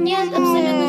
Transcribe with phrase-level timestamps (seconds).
[0.00, 0.88] нет, абсолютно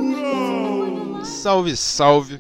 [1.24, 2.40] Salve, salve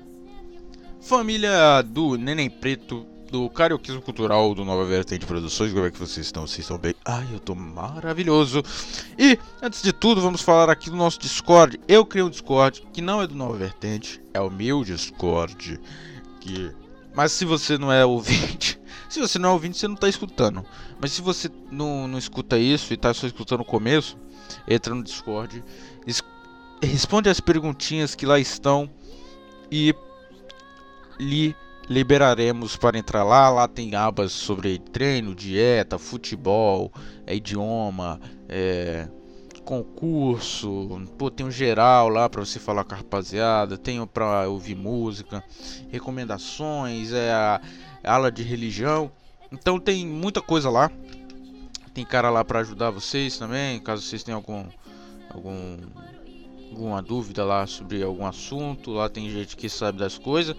[1.07, 6.25] Família do Neném Preto do Carioquismo Cultural do Nova Vertente Produções, como é que vocês
[6.25, 6.47] estão?
[6.47, 6.95] Vocês estão bem?
[7.03, 8.63] Ai, eu tô maravilhoso!
[9.17, 11.79] E, antes de tudo, vamos falar aqui do nosso Discord.
[11.87, 15.79] Eu criei um Discord que não é do Nova Vertente, é o meu Discord,
[16.39, 16.71] que
[17.15, 20.65] mas se você não é ouvinte, se você não é ouvinte, você não está escutando.
[20.99, 24.17] Mas se você não, não escuta isso e está só escutando o começo,
[24.67, 25.63] entra no Discord,
[26.81, 28.89] responde as perguntinhas que lá estão
[29.71, 29.93] e
[31.19, 31.55] lhe
[31.87, 33.47] liberaremos para entrar lá.
[33.49, 36.91] Lá tem abas sobre treino, dieta, futebol,
[37.27, 39.07] é idioma, é
[39.63, 40.85] concurso,
[41.17, 45.43] pô, tem um geral lá para você falar com a rapaziada, tem para ouvir música,
[45.89, 47.61] recomendações, é a
[48.03, 49.11] ala de religião.
[49.51, 50.91] Então tem muita coisa lá.
[51.93, 54.65] Tem cara lá para ajudar vocês também, caso vocês tenham algum
[55.29, 55.77] algum
[56.71, 60.55] alguma dúvida lá sobre algum assunto, lá tem gente que sabe das coisas.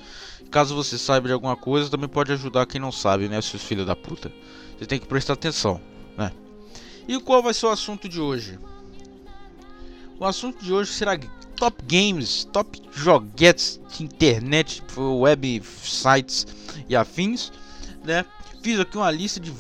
[0.51, 3.85] Caso você saiba de alguma coisa, também pode ajudar quem não sabe, né, seus filhos
[3.87, 4.31] da puta.
[4.79, 5.81] Você tem que prestar atenção,
[6.17, 6.31] né?
[7.09, 8.57] E qual vai ser o assunto de hoje?
[10.21, 11.19] O assunto de hoje será
[11.57, 16.47] top games, top joguetes de internet, tipo web sites
[16.89, 17.53] e afins,
[18.05, 18.25] né?
[18.63, 19.53] Fiz aqui uma lista de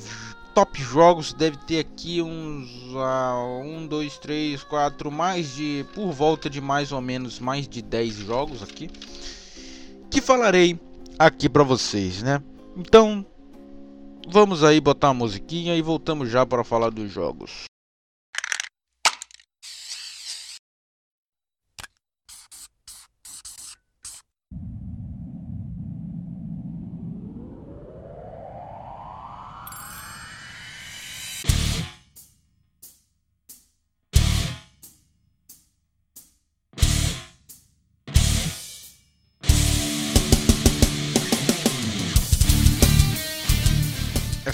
[0.55, 6.48] top jogos, deve ter aqui uns uh, um, dois, três, quatro, mais de por volta
[6.48, 8.89] de mais ou menos mais de 10 jogos aqui
[10.08, 10.78] que falarei
[11.18, 12.41] aqui para vocês, né?
[12.77, 13.27] Então,
[14.28, 17.64] vamos aí botar a musiquinha e voltamos já para falar dos jogos.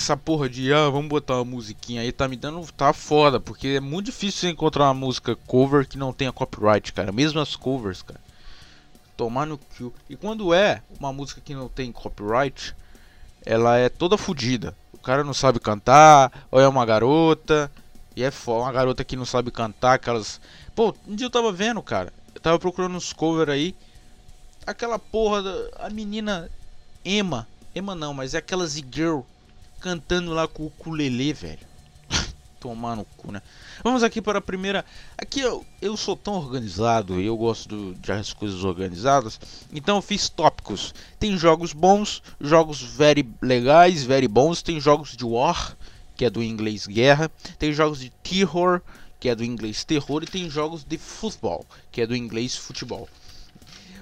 [0.01, 2.67] essa porra de ah, vamos botar uma musiquinha aí tá me dando.
[2.73, 7.13] tá foda, porque é muito difícil encontrar uma música cover que não tenha copyright, cara.
[7.13, 8.19] Mesmo as covers, cara.
[9.15, 9.93] Tomar no cu.
[10.09, 12.75] E quando é uma música que não tem copyright,
[13.45, 14.75] ela é toda fodida.
[14.91, 17.71] O cara não sabe cantar, ou é uma garota.
[18.17, 20.41] E é foda, uma garota que não sabe cantar, aquelas.
[20.75, 22.11] Pô, um dia eu tava vendo, cara.
[22.35, 23.75] Eu tava procurando uns cover aí.
[24.67, 25.55] Aquela porra da.
[25.87, 26.51] A menina
[27.05, 27.47] Emma.
[27.75, 29.21] Emma não, mas é aquelas e-girl
[29.81, 31.59] cantando lá com o ukulele, velho.
[32.61, 33.41] Tomar no cu, né?
[33.83, 34.85] Vamos aqui para a primeira.
[35.17, 39.41] Aqui eu, eu sou tão organizado e eu gosto do, as coisas organizadas.
[39.73, 40.95] Então eu fiz tópicos.
[41.19, 44.63] Tem jogos bons, jogos very legais, very bons.
[44.63, 45.75] Tem jogos de war,
[46.15, 47.31] que é do inglês guerra.
[47.59, 48.83] Tem jogos de terror,
[49.19, 50.23] que é do inglês terror.
[50.23, 53.09] E tem jogos de futebol, que é do inglês futebol.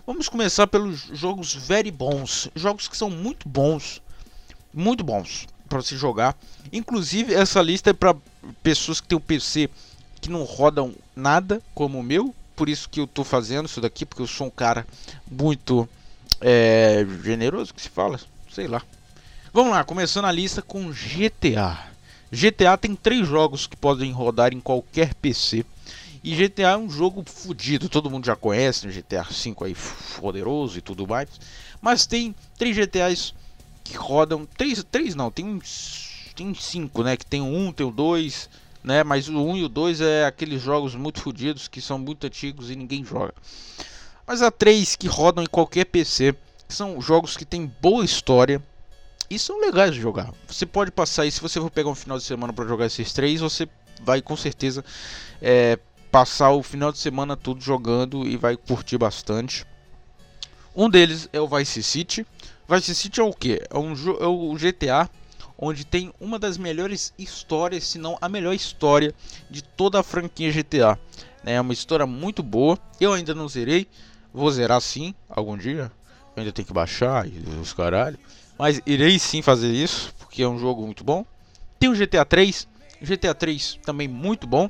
[0.04, 2.50] Vamos começar pelos jogos very bons.
[2.56, 4.02] Jogos que são muito bons.
[4.74, 6.36] Muito bons para você jogar.
[6.72, 8.16] Inclusive, essa lista é para
[8.62, 9.68] pessoas que têm um PC
[10.20, 12.34] que não rodam nada, como o meu.
[12.56, 14.84] Por isso que eu tô fazendo isso daqui, porque eu sou um cara
[15.30, 15.88] muito
[16.40, 18.18] é, generoso, que se fala,
[18.52, 18.82] sei lá.
[19.52, 21.78] Vamos lá, começando a lista com GTA.
[22.32, 25.64] GTA tem três jogos que podem rodar em qualquer PC.
[26.22, 28.92] E GTA é um jogo fodido, todo mundo já conhece, né?
[28.92, 29.76] GTA V aí
[30.20, 31.28] poderoso e tudo mais.
[31.80, 33.32] Mas tem três GTAs
[33.88, 34.44] que rodam.
[34.46, 36.06] Três, três não, tem uns.
[36.36, 37.16] Tem cinco, né?
[37.16, 38.48] Que tem um, tem o dois,
[38.84, 39.02] né?
[39.02, 42.70] Mas o um e o dois é aqueles jogos muito fodidos que são muito antigos
[42.70, 43.34] e ninguém joga.
[44.24, 46.32] Mas há três que rodam em qualquer PC.
[46.68, 48.62] são jogos que tem boa história.
[49.28, 50.32] E são legais de jogar.
[50.46, 53.12] Você pode passar aí, se você for pegar um final de semana para jogar esses
[53.12, 53.68] três, você
[54.02, 54.82] vai com certeza
[55.42, 55.76] é,
[56.10, 59.66] passar o final de semana todo jogando e vai curtir bastante.
[60.74, 62.24] Um deles é o Vice City,
[62.70, 63.62] Vice City é o que?
[63.70, 65.08] É, um, é o GTA
[65.56, 69.14] onde tem uma das melhores histórias, se não a melhor história
[69.50, 70.98] de toda a franquia GTA.
[71.44, 72.78] É uma história muito boa.
[73.00, 73.88] Eu ainda não zerei,
[74.34, 75.90] vou zerar sim algum dia.
[76.36, 78.18] Eu ainda tenho que baixar e os caralho.
[78.58, 81.24] Mas irei sim fazer isso, porque é um jogo muito bom.
[81.80, 82.68] Tem o GTA 3,
[83.00, 84.68] GTA 3 também muito bom.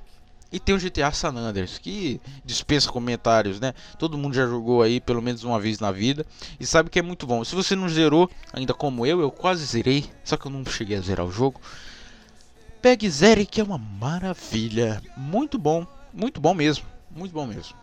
[0.50, 3.74] E tem o GTA San Andreas, que dispensa comentários, né?
[3.98, 6.24] Todo mundo já jogou aí pelo menos uma vez na vida
[6.58, 7.44] e sabe que é muito bom.
[7.44, 10.96] Se você não zerou, ainda como eu, eu quase zerei, só que eu não cheguei
[10.96, 11.60] a zerar o jogo.
[12.80, 15.02] Pegue Zere, que é uma maravilha.
[15.16, 17.74] Muito bom, muito bom mesmo, muito bom mesmo.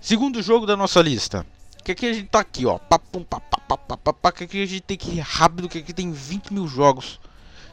[0.00, 1.46] Segundo jogo da nossa lista.
[1.82, 2.76] Que aqui é a gente tá aqui, ó.
[2.78, 6.12] Papum, papapá, que aqui é a gente tem que ir rápido, que aqui é tem
[6.12, 7.18] 20 mil jogos,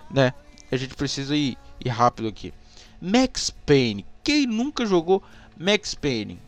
[0.10, 0.34] né?
[0.72, 2.54] A gente precisa ir, ir rápido aqui.
[3.02, 4.06] Max Payne.
[4.24, 5.22] Quem nunca jogou
[5.58, 6.40] Max Payne?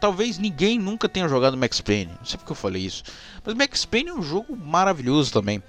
[0.00, 2.12] Talvez ninguém nunca tenha jogado Max Payne.
[2.18, 3.02] Não sei porque eu falei isso.
[3.44, 5.62] Mas Max Payne é um jogo maravilhoso também.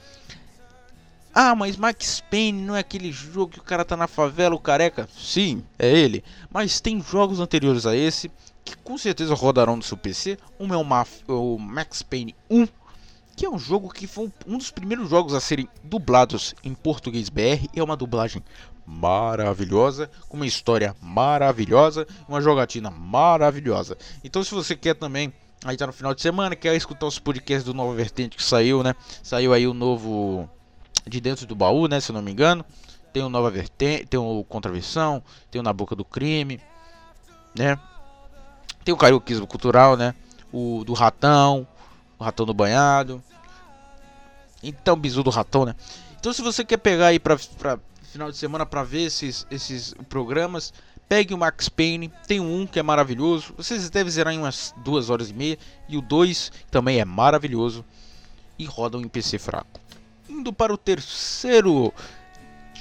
[1.33, 4.59] Ah, mas Max Payne não é aquele jogo que o cara tá na favela, o
[4.59, 5.07] careca?
[5.17, 6.23] Sim, é ele.
[6.49, 8.29] Mas tem jogos anteriores a esse
[8.65, 10.37] que com certeza rodarão no seu PC.
[10.59, 12.67] Um é o, Maf o Max Payne 1,
[13.35, 17.29] que é um jogo que foi um dos primeiros jogos a serem dublados em português
[17.29, 17.67] BR.
[17.73, 18.43] É uma dublagem
[18.87, 23.97] maravilhosa, com uma história maravilhosa, uma jogatina maravilhosa.
[24.23, 25.31] Então, se você quer também
[25.65, 28.81] aí tá no final de semana, quer escutar os podcasts do Nova Vertente que saiu,
[28.81, 28.95] né?
[29.21, 30.49] Saiu aí o novo
[31.05, 31.99] de dentro do baú, né?
[31.99, 32.63] Se eu não me engano,
[33.11, 36.61] tem o Nova Vertente, tem o Contravenção, tem o Na Boca do Crime,
[37.57, 37.77] né?
[38.85, 40.15] Tem o Carioquismo Cultural, né?
[40.53, 41.67] O do Ratão,
[42.17, 43.21] o Ratão do Banhado.
[44.63, 45.75] Então, bizu do ratão, né?
[46.19, 47.79] Então, se você quer pegar aí pra, pra
[48.17, 50.73] final de semana para ver esses, esses programas.
[51.07, 53.53] Pegue o Max Payne, tem um que é maravilhoso.
[53.55, 55.57] Vocês devem zerar em umas duas horas e meia.
[55.87, 57.85] E o 2 também é maravilhoso.
[58.57, 59.79] E rodam em PC fraco.
[60.27, 61.93] Indo para o terceiro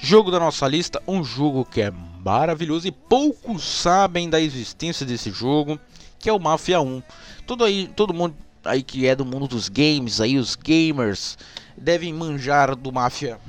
[0.01, 1.91] jogo da nossa lista, um jogo que é
[2.23, 5.79] maravilhoso e poucos sabem da existência desse jogo,
[6.19, 7.01] que é o Mafia 1.
[7.45, 8.35] Todo aí, todo mundo
[8.65, 11.37] aí que é do mundo dos games, aí os gamers
[11.77, 13.39] devem manjar do Mafia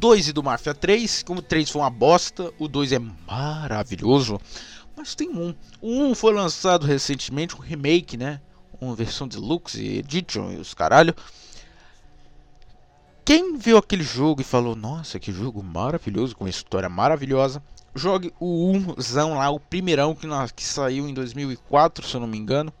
[0.00, 1.22] 2 e do Mafia 3.
[1.22, 4.40] Como o 3 foi uma bosta, o 2 é maravilhoso.
[4.96, 5.54] Mas tem um.
[5.80, 8.40] O 1 foi lançado recentemente, um remake, né?
[8.80, 11.14] Uma versão deluxe e edition e os caralho.
[13.24, 17.62] Quem viu aquele jogo e falou, nossa, que jogo maravilhoso, com história maravilhosa,
[17.94, 22.26] jogue o 1zão lá, o primeirão que, nós, que saiu em 2004, se eu não
[22.26, 22.72] me engano.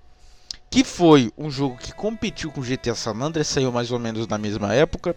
[0.70, 4.36] Que foi um jogo que competiu com GTA San Andreas, saiu mais ou menos na
[4.36, 5.16] mesma época.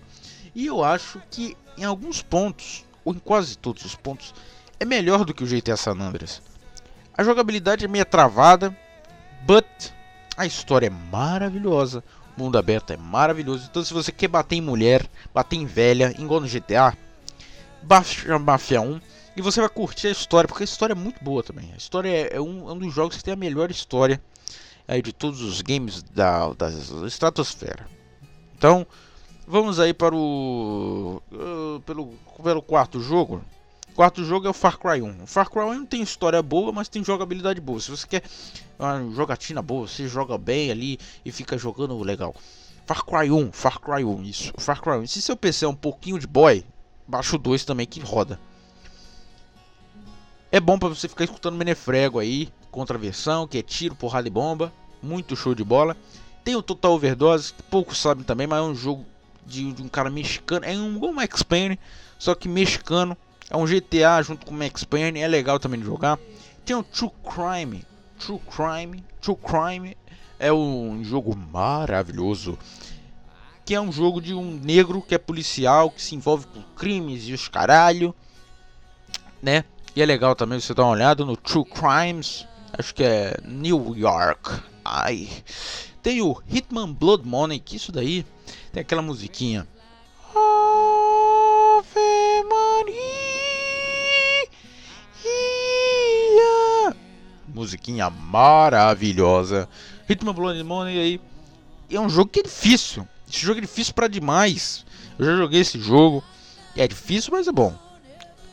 [0.56, 4.34] E eu acho que em alguns pontos, ou em quase todos os pontos,
[4.80, 6.42] é melhor do que o GTA San Andreas.
[7.16, 8.76] A jogabilidade é meio travada,
[9.44, 9.66] but
[10.36, 12.04] a história é maravilhosa,
[12.36, 13.68] o mundo aberto é maravilhoso.
[13.70, 16.96] Então se você quer bater em mulher, bater em velha, igual no GTA,
[17.84, 19.00] baixa Mafia 1
[19.36, 21.72] e você vai curtir a história, porque a história é muito boa também.
[21.74, 24.22] A história é, é, um, é um, dos jogos que tem a melhor história
[24.88, 27.88] aí de todos os games da, da, da estratosfera.
[28.58, 28.86] Então,
[29.50, 31.24] Vamos aí para o.
[31.32, 32.10] Uh, pelo,
[32.44, 33.42] pelo quarto jogo.
[33.96, 35.24] Quarto jogo é o Far Cry 1.
[35.24, 37.80] O Far Cry 1 tem história boa, mas tem jogabilidade boa.
[37.80, 38.24] Se você quer
[38.78, 42.36] uma jogatina boa, você joga bem ali e fica jogando legal.
[42.86, 44.54] Far Cry 1, Far Cry 1, isso.
[44.58, 45.08] Far Cry 1.
[45.08, 46.66] Se seu PC é um pouquinho de boy,
[47.08, 48.38] baixa o 2 também que roda.
[50.52, 54.74] É bom para você ficar escutando menefrego aí, contraversão, que é tiro, porrada e bomba.
[55.02, 55.96] Muito show de bola.
[56.44, 59.06] Tem o Total Overdose, que poucos sabem também, mas é um jogo
[59.48, 60.66] de, de um cara mexicano.
[60.66, 61.80] É um, um Max Payne,
[62.20, 63.18] só que mexicano.
[63.50, 66.20] É um GTA junto com Max Payne, é legal também de jogar.
[66.66, 67.84] Tem o True Crime.
[68.20, 69.04] True Crime.
[69.22, 69.98] True Crime
[70.38, 72.60] é um jogo maravilhoso.
[73.66, 77.26] Que é um jogo de um negro que é policial, que se envolve com crimes
[77.28, 78.14] e os caralho.
[79.42, 79.64] Né?
[79.96, 82.46] E é legal também você dar uma olhada no True Crimes.
[82.78, 84.62] Acho que é New York.
[84.84, 85.30] Ai.
[86.04, 88.26] Tem o Hitman Blood Money, que isso daí
[88.72, 89.68] tem aquela musiquinha.
[90.30, 92.94] Ave Maria.
[97.48, 99.68] Musiquinha maravilhosa.
[100.08, 101.22] Ritmo Blood Money aí.
[101.90, 103.08] É um jogo que é difícil.
[103.30, 104.86] Esse jogo é difícil para demais.
[105.18, 106.22] Eu já joguei esse jogo.
[106.76, 107.74] É difícil, mas é bom.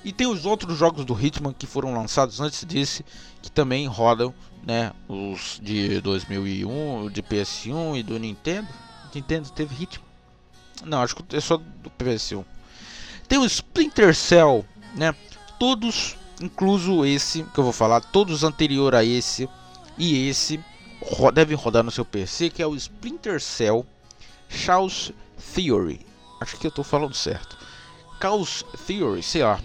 [0.02, 3.04] E tem os outros jogos do Hitman que foram lançados antes desse,
[3.42, 4.34] que também rodam,
[4.66, 8.68] né, os de 2001, de PS1 e do Nintendo.
[9.14, 10.04] Nintendo teve ritmo.
[10.84, 12.44] Não, acho que é só do PS1.
[13.28, 14.64] Tem o Splinter Cell,
[14.96, 15.14] né?
[15.58, 19.48] Todos, incluso esse que eu vou falar, todos anterior a esse
[19.96, 20.62] e esse
[21.00, 23.86] ro devem rodar no seu PC, que é o Splinter Cell
[24.48, 25.12] Chaos
[25.54, 26.04] Theory.
[26.40, 27.56] Acho que eu estou falando certo.
[28.20, 29.60] Chaos Theory, sei lá.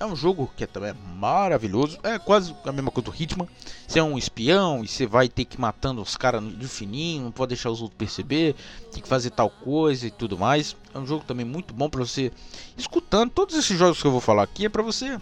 [0.00, 1.98] É um jogo que é também maravilhoso.
[2.02, 3.46] É quase a mesma coisa do Hitman.
[3.86, 7.24] Você é um espião e você vai ter que ir matando os caras de fininho,
[7.24, 8.56] não pode deixar os outros perceber,
[8.90, 10.74] tem que fazer tal coisa e tudo mais.
[10.94, 12.32] É um jogo também muito bom para você
[12.78, 15.20] escutando todos esses jogos que eu vou falar aqui é para você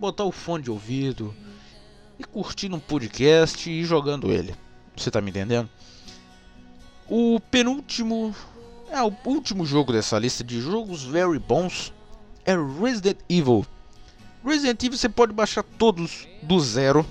[0.00, 1.34] botar o fone de ouvido
[2.18, 4.54] e curtindo um podcast e jogando ele.
[4.96, 5.68] Você tá me entendendo?
[7.10, 8.34] O penúltimo,
[8.90, 11.92] é o último jogo dessa lista de jogos very bons
[12.46, 13.66] é Resident Evil
[14.44, 17.04] Resident Evil você pode baixar todos do zero.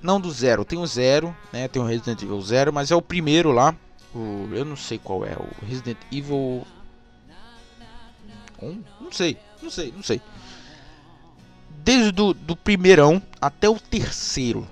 [0.00, 1.66] Não do zero, tem o zero, né?
[1.68, 3.74] Tem o Resident Evil zero, mas é o primeiro lá.
[4.14, 6.64] O, eu não sei qual é, o Resident Evil.
[8.62, 8.80] Um?
[9.00, 10.20] Não sei, não sei, não sei.
[11.84, 14.66] Desde do, do primeirão até o terceiro.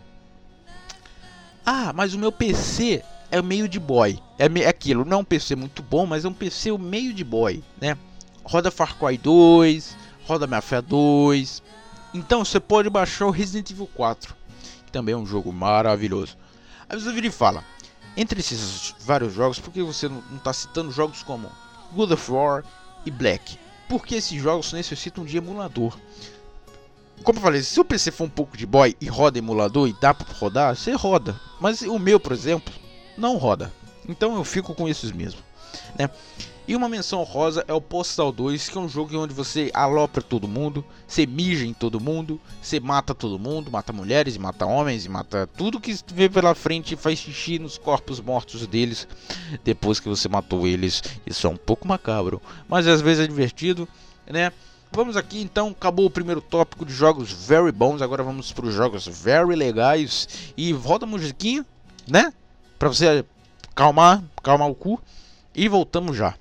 [1.67, 4.19] Ah, mas o meu PC é meio de boy.
[4.39, 7.13] É, me, é aquilo, não é um PC muito bom, mas é um PC meio
[7.13, 7.97] de boy, né?
[8.45, 11.63] Roda Far Cry 2, roda Mafia 2,
[12.15, 14.37] então você pode baixar o Resident Evil 4,
[14.87, 16.37] que também é um jogo maravilhoso.
[16.89, 17.65] Aí você vira e fala:
[18.17, 21.51] entre esses vários jogos, por que você não está citando jogos como
[21.93, 22.65] God of War
[23.05, 23.59] e Black?
[23.89, 25.99] Porque esses jogos necessitam de emulador.
[27.25, 29.93] Como eu falei, se o PC for um pouco de boy e roda emulador e
[30.01, 31.39] dá para rodar, você roda.
[31.61, 32.73] Mas o meu, por exemplo,
[33.19, 33.73] não roda.
[34.09, 35.41] Então eu fico com esses mesmo,
[35.99, 36.09] né?
[36.67, 40.23] E uma menção rosa é o Postal 2, que é um jogo onde você alopra
[40.23, 45.07] todo mundo, você mija em todo mundo, você mata todo mundo, mata mulheres, mata homens,
[45.07, 49.07] mata tudo que vê pela frente e faz xixi nos corpos mortos deles
[49.63, 51.03] depois que você matou eles.
[51.27, 53.87] Isso é um pouco macabro, mas às vezes é divertido,
[54.27, 54.51] né?
[54.91, 58.73] Vamos aqui então, acabou o primeiro tópico de jogos very bons, agora vamos para os
[58.75, 61.67] jogos very legais e roda a musiquinha,
[62.09, 62.33] né?
[62.79, 63.23] Para você
[63.75, 64.99] calmar, calmar o cu
[65.55, 66.35] e voltamos já.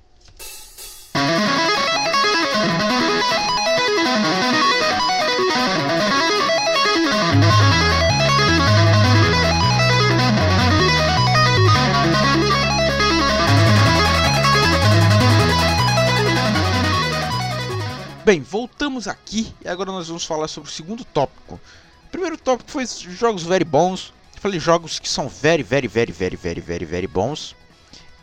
[18.24, 21.60] Bem, voltamos aqui e agora nós vamos falar sobre o segundo tópico.
[22.06, 24.12] O primeiro tópico foi jogos very bons.
[24.34, 27.54] Eu falei jogos que são very, very, very, very, very, very, very bons.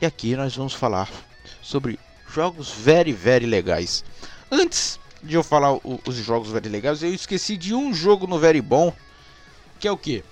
[0.01, 1.07] E aqui nós vamos falar
[1.61, 1.99] sobre
[2.33, 4.03] jogos very, very legais.
[4.49, 8.39] Antes de eu falar o, os jogos very legais, eu esqueci de um jogo no
[8.39, 8.93] Very Bom,
[9.79, 10.23] que é o que?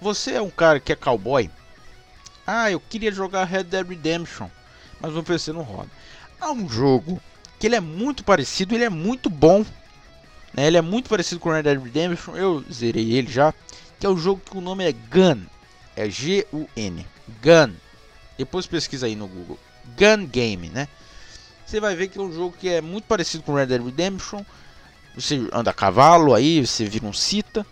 [0.00, 1.50] Você é um cara que é cowboy?
[2.46, 4.48] Ah, eu queria jogar Red Dead Redemption,
[5.00, 5.88] mas meu PC não roda.
[6.40, 7.20] Há um jogo
[7.58, 9.64] que ele é muito parecido, ele é muito bom.
[10.52, 10.66] Né?
[10.66, 13.54] Ele é muito parecido com Red Dead Redemption, eu zerei ele já.
[13.98, 15.42] Que é o jogo que o nome é Gun.
[15.96, 17.06] É G-U-N.
[17.42, 17.72] Gun.
[18.36, 19.58] Depois pesquisa aí no Google.
[19.96, 20.88] Gun Game, né?
[21.66, 24.42] Você vai ver que é um jogo que é muito parecido com Red Dead Redemption.
[25.14, 27.66] Você anda a cavalo aí, você vira um cita.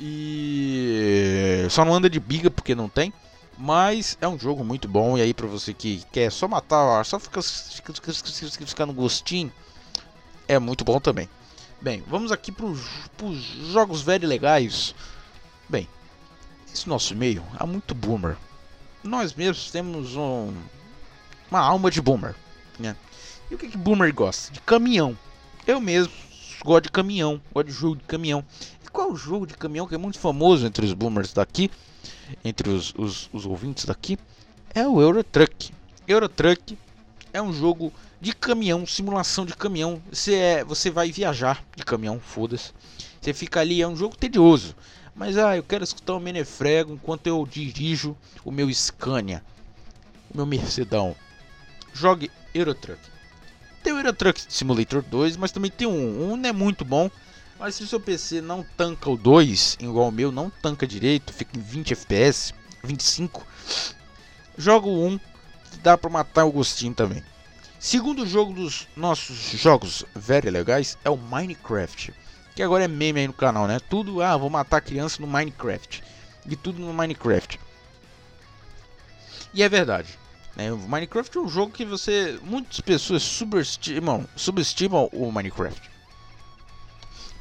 [0.00, 3.12] E só não anda de biga porque não tem.
[3.58, 5.18] Mas é um jogo muito bom.
[5.18, 9.52] E aí, pra você que quer só matar, só ficar, ficar, no gostinho,
[10.46, 11.28] é muito bom também.
[11.80, 12.80] Bem, vamos aqui pros,
[13.16, 13.38] pros
[13.72, 14.94] jogos velhos legais.
[15.68, 15.86] Bem,
[16.72, 18.36] esse nosso meio é muito boomer.
[19.04, 20.52] Nós mesmos temos um,
[21.50, 22.34] uma alma de boomer,
[22.78, 22.96] né?
[23.50, 24.52] E o que, que boomer gosta?
[24.52, 25.16] De caminhão.
[25.66, 26.12] Eu mesmo
[26.62, 28.44] gosto de caminhão, gosto de jogo de caminhão.
[28.84, 31.70] E qual o jogo de caminhão que é muito famoso entre os boomers daqui,
[32.44, 34.18] entre os, os, os ouvintes daqui?
[34.74, 35.70] É o Euro Truck.
[36.06, 36.76] Euro Truck
[37.32, 37.90] é um jogo
[38.20, 40.02] de caminhão, simulação de caminhão.
[40.12, 42.72] Você, é, você vai viajar de caminhão, foda-se.
[43.20, 44.74] Você fica ali, é um jogo tedioso.
[45.14, 48.14] Mas ah, eu quero escutar o Menefrego enquanto eu dirijo
[48.44, 49.42] o meu Scania,
[50.32, 51.16] o meu Mercedão.
[51.94, 53.00] Jogue Eurotruck
[53.88, 56.30] tem o Euro Truck Simulator 2, mas também tem um.
[56.32, 57.10] Um não é muito bom,
[57.58, 61.32] mas se o seu PC não tanca o 2, igual o meu, não tanca direito,
[61.32, 62.52] fica em 20 FPS,
[62.84, 63.46] 25,
[64.58, 65.20] joga o 1,
[65.82, 67.22] dá para matar o gostinho também.
[67.80, 72.12] Segundo jogo dos nossos jogos velho legais é o Minecraft,
[72.54, 73.78] que agora é meme aí no canal, né?
[73.80, 76.04] Tudo, ah, vou matar criança no Minecraft,
[76.44, 77.58] e tudo no Minecraft.
[79.54, 80.18] E é verdade.
[80.58, 80.72] Né?
[80.72, 82.38] O Minecraft é um jogo que você.
[82.42, 85.88] Muitas pessoas subestimam, subestimam o Minecraft.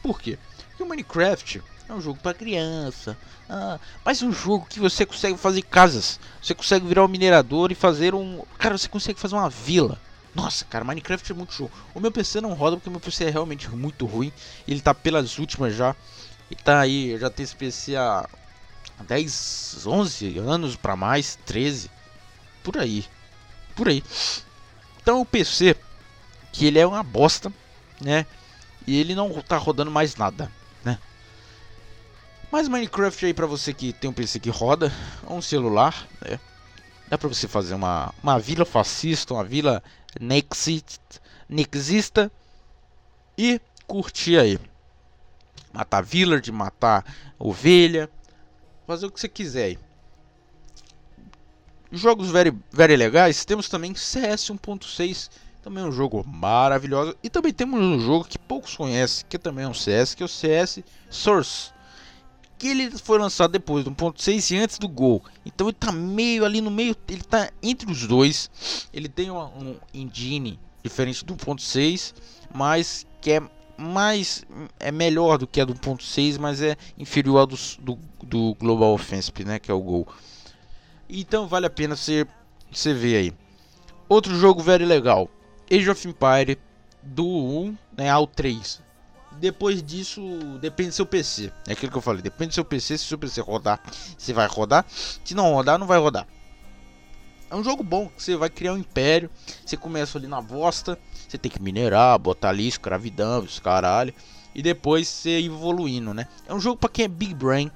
[0.03, 0.38] Por quê?
[0.69, 3.17] Porque o Minecraft é um jogo para criança.
[3.50, 6.19] Ah, mas um jogo que você consegue fazer casas.
[6.41, 8.43] Você consegue virar um minerador e fazer um.
[8.59, 9.97] Cara, você consegue fazer uma vila.
[10.36, 11.71] Nossa, cara, Minecraft é muito show.
[11.95, 14.31] O meu PC não roda porque o meu PC é realmente muito ruim.
[14.67, 15.95] Ele tá pelas últimas já.
[16.51, 18.29] E tá aí, eu já tenho esse PC há
[19.07, 21.89] 10, 11 anos para mais, 13
[22.71, 23.05] por aí.
[23.77, 24.03] Por aí.
[25.01, 25.77] Então o PC,
[26.51, 27.51] que ele é uma bosta,
[28.01, 28.25] né?
[28.86, 30.51] E ele não tá rodando mais nada,
[30.83, 31.00] né?
[32.51, 34.91] Mas Minecraft aí para você que tem um PC que roda,
[35.29, 36.38] um celular, né?
[37.07, 39.81] Dá pra você fazer uma, uma vila fascista, uma vila
[40.19, 40.97] nexit,
[41.47, 42.29] nexista
[43.38, 44.59] e curtir aí.
[45.71, 47.05] Matar village, matar
[47.39, 48.09] ovelha,
[48.86, 49.79] fazer o que você quiser aí.
[51.91, 55.29] Jogos very, very legais, temos também CS 1.6,
[55.63, 57.15] também um jogo maravilhoso.
[57.24, 60.25] E também temos um jogo que poucos conhecem, que também é um CS, que é
[60.25, 60.79] o CS
[61.10, 61.72] Source.
[62.58, 65.24] Que ele foi lançado depois do 1.6 e antes do Gol.
[65.46, 68.50] Então ele está meio ali no meio, ele está entre os dois.
[68.91, 72.13] Ele tem um, um engine diferente do 1.6,
[72.53, 73.41] mas que é
[73.77, 74.44] mais
[74.79, 78.91] é melhor do que a do 1.6, mas é inferior ao do, do, do Global
[78.94, 80.08] Offensive, né, que é o Gol.
[81.09, 82.27] Então vale a pena você,
[82.71, 83.33] você ver aí.
[84.09, 85.29] Outro jogo velho legal,
[85.71, 86.57] Age of Empire
[87.01, 88.81] do 1 né, ao 3.
[89.39, 90.21] Depois disso,
[90.59, 91.51] depende do seu PC.
[91.67, 92.97] É aquilo que eu falei, depende do seu PC.
[92.97, 93.79] Se o seu PC rodar,
[94.17, 94.85] você vai rodar.
[95.23, 96.27] Se não rodar, não vai rodar.
[97.49, 99.29] É um jogo bom, você vai criar um império.
[99.65, 100.97] Você começa ali na bosta,
[101.27, 104.13] você tem que minerar, botar ali escravidão, os caralho.
[104.55, 106.27] E depois você evoluindo, né?
[106.47, 107.69] É um jogo para quem é big brain,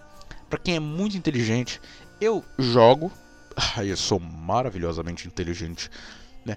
[0.50, 1.80] para quem é muito inteligente.
[2.22, 3.12] Eu jogo.
[3.84, 5.90] Eu sou maravilhosamente inteligente,
[6.46, 6.56] né?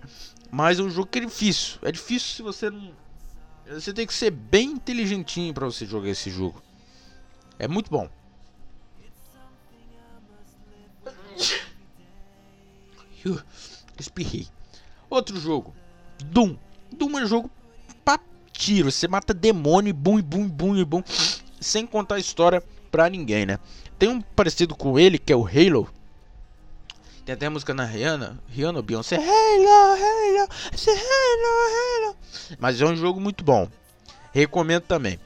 [0.51, 1.79] Mas é um jogo que é difícil.
[1.83, 2.93] É difícil se você não.
[3.67, 6.63] Você tem que ser bem inteligentinho para você jogar esse jogo.
[7.59, 8.09] É muito bom.
[13.27, 13.43] Uh,
[13.99, 14.47] espirrei.
[15.09, 15.75] Outro jogo.
[16.27, 16.59] Doom.
[16.95, 17.51] Doom é um jogo
[18.05, 18.21] pra
[18.53, 18.93] tiro.
[18.93, 21.03] Você mata demônio e bum, bum, bum, bum.
[21.59, 23.59] Sem contar a história pra ninguém, né?
[24.05, 25.89] Tem um parecido com ele que é o Halo.
[27.25, 30.47] Tem até a música na Rihanna, Rihanna Beyoncé, Halo, Halo,
[30.91, 32.17] Halo, Halo.
[32.59, 33.67] Mas é um jogo muito bom.
[34.31, 35.19] Recomendo também.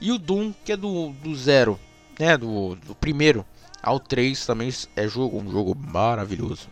[0.00, 1.78] E o Doom, que é do, do zero,
[2.18, 3.46] né, do, do primeiro
[3.80, 6.68] ao 3 também é jogo, um jogo maravilhoso.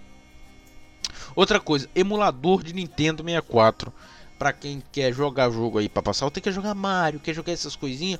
[1.36, 3.92] Outra coisa, emulador de Nintendo 64.
[4.36, 7.76] Para quem quer jogar jogo aí para passar, tem que jogar Mario, quer jogar essas
[7.76, 8.18] coisinhas,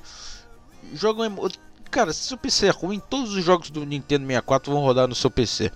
[0.93, 1.49] joga um
[1.93, 5.13] cara, se o PC é ruim, todos os jogos do Nintendo 64 vão rodar no
[5.13, 5.71] seu PC.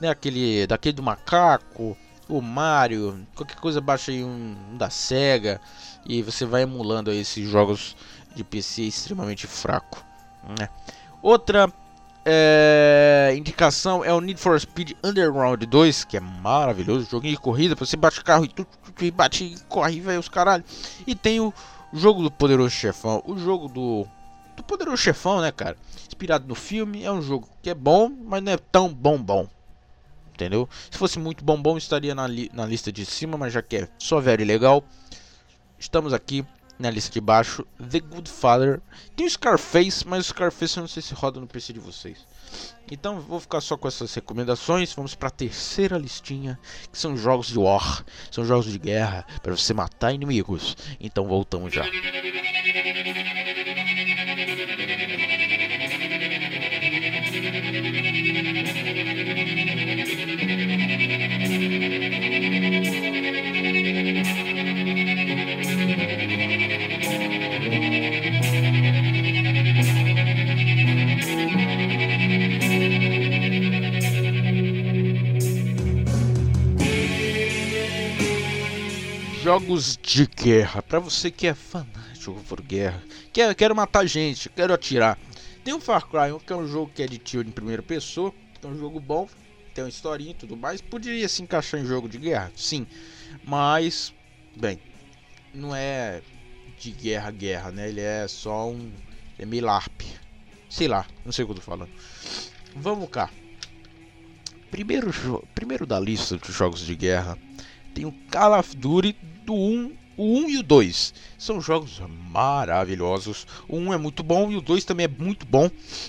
[0.00, 1.96] Né, aquele, daquele do macaco,
[2.28, 5.58] o Mario, qualquer coisa baixa aí um, da Sega
[6.06, 7.96] e você vai emulando aí esses jogos
[8.34, 10.04] de PC extremamente fraco.
[10.58, 10.68] Né?
[11.22, 11.72] Outra
[12.26, 17.74] é, indicação é o Need for Speed Underground 2, que é maravilhoso, joguinho de corrida,
[17.74, 20.64] você bate o carro e, tu, tu, tu, e bate e corre, velho, os caralho.
[21.06, 21.52] E tem o
[21.94, 24.06] jogo do Poderoso Chefão, o jogo do
[24.56, 25.76] do Poderoso Chefão, né, cara?
[26.06, 29.48] Inspirado no filme, é um jogo que é bom, mas não é tão bom bom.
[30.32, 30.68] Entendeu?
[30.90, 33.76] Se fosse muito bom bom, estaria na, li na lista de cima, mas já que
[33.76, 34.82] é só velho e legal,
[35.78, 36.44] estamos aqui
[36.76, 38.80] na lista de baixo, The Good Father.
[39.14, 42.18] Tem o Scarface, mas o Scarface eu não sei se roda no PC de vocês.
[42.90, 44.92] Então vou ficar só com essas recomendações.
[44.92, 46.58] Vamos para a terceira listinha,
[46.90, 50.76] que são jogos de war, são jogos de guerra para você matar inimigos.
[50.98, 51.84] Então voltamos já.
[79.44, 80.82] jogos de guerra.
[80.82, 83.00] Para você que é fanático por guerra,
[83.32, 85.16] quer, quero matar gente, quero atirar,
[85.64, 88.32] tem o Far Cry que é um jogo que é de tiro em primeira pessoa,
[88.62, 89.26] é um jogo bom,
[89.74, 90.82] tem uma historinha e tudo mais.
[90.82, 92.86] Poderia se encaixar em jogo de guerra, sim.
[93.42, 94.12] Mas,
[94.56, 94.78] bem,
[95.54, 96.20] não é
[96.78, 97.88] de guerra, guerra, né?
[97.88, 98.92] Ele é só um.
[99.38, 100.02] É meio LARP.
[100.68, 101.90] Sei lá, não sei o que eu tô falando.
[102.76, 103.30] Vamos cá.
[104.70, 105.10] Primeiro,
[105.54, 107.38] primeiro da lista de jogos de guerra
[107.94, 112.00] tem o Call of Duty do 1 o 1 e o 2 são jogos
[112.30, 113.46] maravilhosos.
[113.68, 115.68] O 1 é muito bom e o 2 também é muito bom.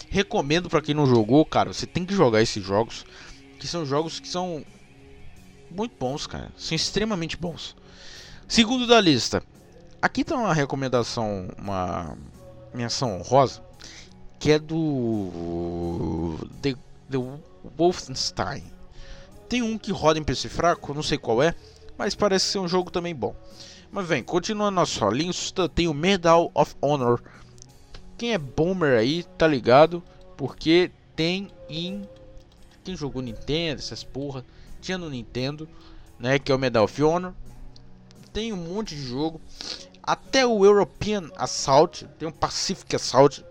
[0.09, 3.03] Recomendo para quem não jogou, cara, você tem que jogar esses jogos,
[3.59, 4.63] que são jogos que são
[5.71, 6.51] muito bons, cara.
[6.55, 7.75] São extremamente bons.
[8.47, 9.43] Segundo da lista.
[10.01, 12.15] Aqui tá uma recomendação, uma
[12.71, 13.63] menção honrosa,
[14.37, 16.75] que é do The,
[17.09, 17.17] The
[17.75, 18.63] Wolfenstein.
[19.49, 21.55] Tem um que roda em PC fraco, não sei qual é,
[21.97, 23.35] mas parece ser um jogo também bom.
[23.95, 25.31] Mas vem, continuando nosso solinho,
[25.73, 27.23] tem o Medal of Honor.
[28.17, 30.03] Quem é boomer aí, tá ligado?
[30.35, 32.01] Porque tem em.
[32.83, 34.43] Quem jogou Nintendo, essas porra.
[34.81, 35.65] Tinha no Nintendo,
[36.19, 36.37] né?
[36.37, 37.31] Que é o Medal of Honor.
[38.33, 39.39] Tem um monte de jogo.
[40.03, 42.03] Até o European Assault.
[42.19, 43.45] Tem o Pacific Assault.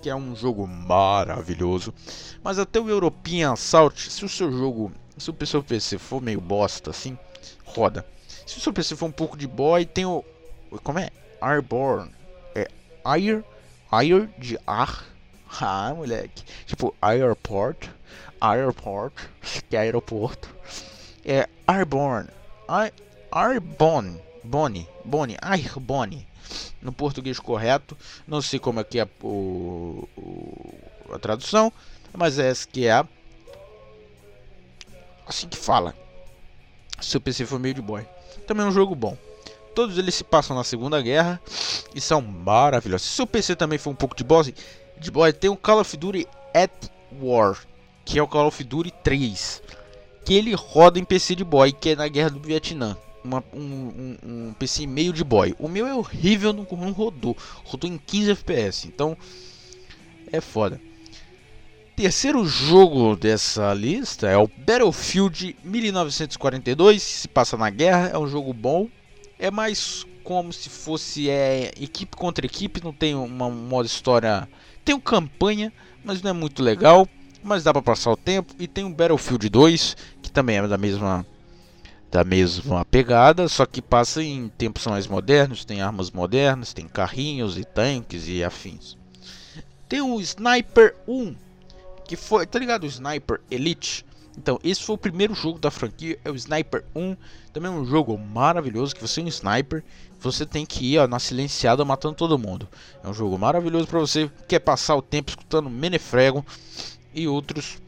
[0.00, 1.92] Que é um jogo maravilhoso.
[2.40, 4.92] Mas até o European Assault, se o seu jogo.
[5.18, 7.18] Se o seu PC for meio bosta assim,
[7.64, 8.06] roda.
[8.50, 10.24] Se o seu PC for um pouco de boy, tem o.
[10.82, 11.10] Como é?
[11.40, 12.10] Airborne.
[12.52, 12.68] É
[13.04, 13.44] Air.
[13.92, 15.06] Air de ar.
[15.60, 16.44] Ah, moleque.
[16.64, 17.88] Tipo, Airport.
[18.40, 19.12] Airport.
[19.68, 20.48] Que é aeroporto.
[21.24, 22.28] É Airborne.
[22.68, 22.92] I,
[23.36, 24.20] Airborne.
[24.44, 24.88] Bonnie.
[25.04, 25.36] Bonnie.
[25.42, 26.24] Airborne.
[26.80, 27.96] No português correto.
[28.28, 30.74] Não sei como é que é o, o
[31.12, 31.72] a tradução.
[32.12, 33.02] Mas é essa que é
[35.26, 35.94] Assim que fala.
[37.00, 38.06] Se o PC for meio de boy.
[38.46, 39.16] Também é um jogo bom.
[39.74, 41.40] Todos eles se passam na Segunda Guerra
[41.94, 43.08] e são maravilhosos.
[43.08, 44.50] Se o PC também foi um pouco de boss,
[44.98, 46.72] de boy tem o Call of Duty At
[47.20, 47.58] War,
[48.04, 49.62] que é o Call of Duty 3,
[50.24, 52.96] que ele roda em PC de boy, que é na Guerra do Vietnã.
[53.22, 54.16] Uma, um, um,
[54.48, 55.54] um, PC meio de boy.
[55.58, 57.36] O meu é horrível, não, não rodou.
[57.64, 59.16] Rodou em 15 FPS, então
[60.32, 60.80] é foda
[62.02, 68.54] terceiro jogo dessa lista é o Battlefield 1942, se passa na guerra, é um jogo
[68.54, 68.88] bom.
[69.38, 74.48] É mais como se fosse é, equipe contra equipe, não tem uma, modo história,
[74.82, 75.70] tem uma campanha,
[76.02, 77.06] mas não é muito legal,
[77.42, 80.78] mas dá para passar o tempo e tem o Battlefield 2, que também é da
[80.78, 81.26] mesma
[82.10, 87.56] da mesma pegada, só que passa em tempos mais modernos, tem armas modernas, tem carrinhos
[87.58, 88.96] e tanques e afins.
[89.88, 91.36] Tem o Sniper 1,
[92.10, 92.82] que foi, tá ligado?
[92.82, 94.04] O Sniper Elite.
[94.36, 97.16] Então, esse foi o primeiro jogo da franquia, é o Sniper 1.
[97.52, 99.84] Também é um jogo maravilhoso que você é um sniper,
[100.18, 102.66] você tem que ir ó, na silenciada matando todo mundo.
[103.04, 106.44] É um jogo maravilhoso para você que quer passar o tempo escutando Menefrego
[107.14, 107.78] e outros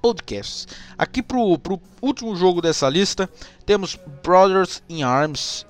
[0.00, 0.68] podcasts.
[0.96, 3.28] Aqui pro, pro último jogo dessa lista,
[3.66, 5.66] temos Brothers in Arms,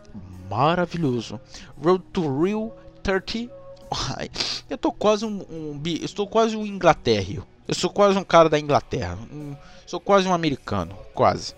[0.50, 1.40] maravilhoso.
[1.82, 3.50] Road to Rio 30
[4.68, 7.46] eu tô quase um, um eu estou quase um inglaterrio.
[7.68, 9.54] Eu sou quase um cara da Inglaterra, um,
[9.86, 11.54] sou quase um americano, quase,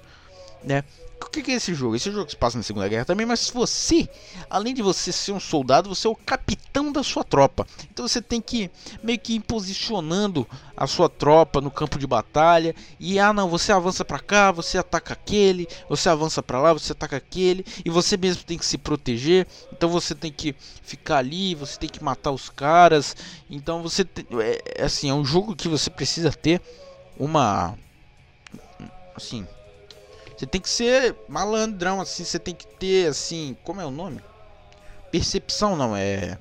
[0.62, 0.85] né?
[1.26, 1.94] o que, é esse jogo?
[1.96, 4.08] Esse jogo se passa na Segunda Guerra também, mas você,
[4.48, 7.66] além de você ser um soldado, você é o capitão da sua tropa.
[7.90, 8.70] Então você tem que
[9.02, 13.72] meio que ir posicionando a sua tropa no campo de batalha e ah não, você
[13.72, 18.16] avança para cá, você ataca aquele, você avança para lá, você ataca aquele e você
[18.16, 19.46] mesmo tem que se proteger.
[19.72, 23.16] Então você tem que ficar ali, você tem que matar os caras.
[23.50, 26.60] Então você tem, é, é, assim, é um jogo que você precisa ter
[27.18, 27.76] uma
[29.16, 29.46] assim,
[30.37, 32.25] você tem que ser malandrão, assim.
[32.25, 33.57] Você tem que ter, assim.
[33.62, 34.20] Como é o nome?
[35.12, 36.38] Percepção, não, é.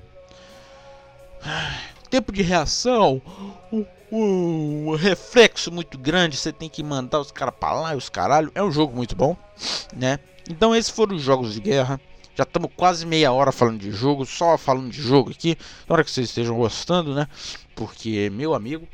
[2.10, 3.22] Tempo de reação.
[4.12, 6.36] Um, reflexo muito grande.
[6.36, 8.50] Você tem que mandar os caras pra lá e os caralho.
[8.54, 9.36] É um jogo muito bom,
[9.94, 10.18] né?
[10.50, 12.00] Então, esses foram os jogos de guerra.
[12.36, 15.56] Já estamos quase meia hora falando de jogo, só falando de jogo aqui.
[15.88, 17.28] Na hora que vocês estejam gostando, né?
[17.76, 18.88] Porque, meu amigo.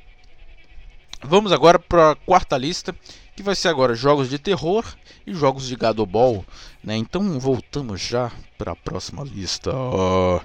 [1.23, 2.95] Vamos agora para a quarta lista,
[3.41, 4.85] que vai ser agora jogos de terror
[5.27, 6.45] e jogos de Gadobol,
[6.85, 6.95] né?
[6.95, 9.75] Então voltamos já para a próxima lista.
[9.75, 10.41] Oh.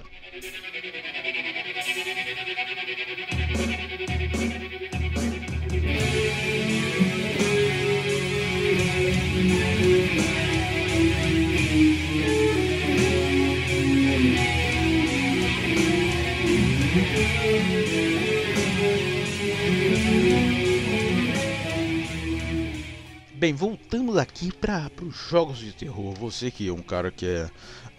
[23.38, 26.14] Bem, voltamos aqui para os jogos de terror.
[26.14, 27.50] Você que é um cara que é.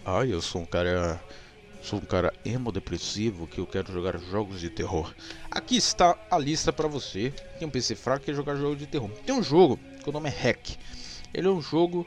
[0.03, 1.23] Ai, eu sou um cara.
[1.79, 5.13] Sou um cara emo depressivo que eu quero jogar jogos de terror.
[5.51, 8.75] Aqui está a lista para você que é um PC fraco que quer jogar jogo
[8.75, 9.11] de terror.
[9.27, 10.69] Tem um jogo que o nome é Hack.
[11.31, 12.03] Ele é um jogo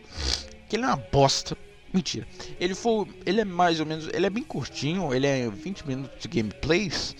[0.68, 1.56] que ele é uma bosta.
[1.94, 2.26] Mentira.
[2.58, 6.20] Ele foi, ele é mais ou menos, ele é bem curtinho, ele é 20 minutos
[6.20, 7.16] de gameplays,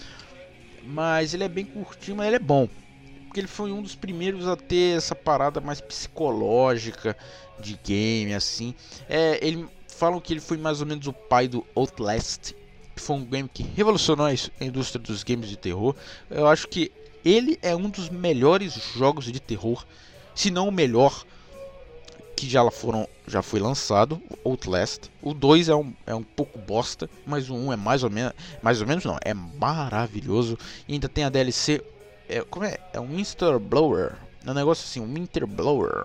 [0.85, 2.68] mas ele é bem curtinho, mas ele é bom
[3.31, 7.16] porque ele foi um dos primeiros a ter essa parada mais psicológica
[7.61, 8.75] de game, assim.
[9.09, 12.53] É, ele falam que ele foi mais ou menos o pai do Outlast,
[12.97, 15.95] que foi um game que revolucionou a indústria dos games de terror.
[16.29, 16.90] Eu acho que
[17.25, 19.87] ele é um dos melhores jogos de terror,
[20.35, 21.23] se não o melhor
[22.37, 25.03] que já foram já foi lançado, Outlast.
[25.23, 28.11] O 2 é um, é um pouco bosta, mas o 1 um é mais ou
[28.11, 30.59] menos, mais ou menos não, é maravilhoso.
[30.88, 31.81] E ainda tem a DLC
[32.31, 32.79] é, como é?
[32.93, 34.12] É um Interblower.
[34.47, 36.05] É um negócio assim, um Interblower.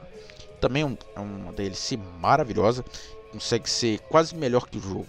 [0.60, 2.84] Também é, um, é uma DLC maravilhosa.
[3.32, 5.08] Consegue ser quase melhor que o jogo.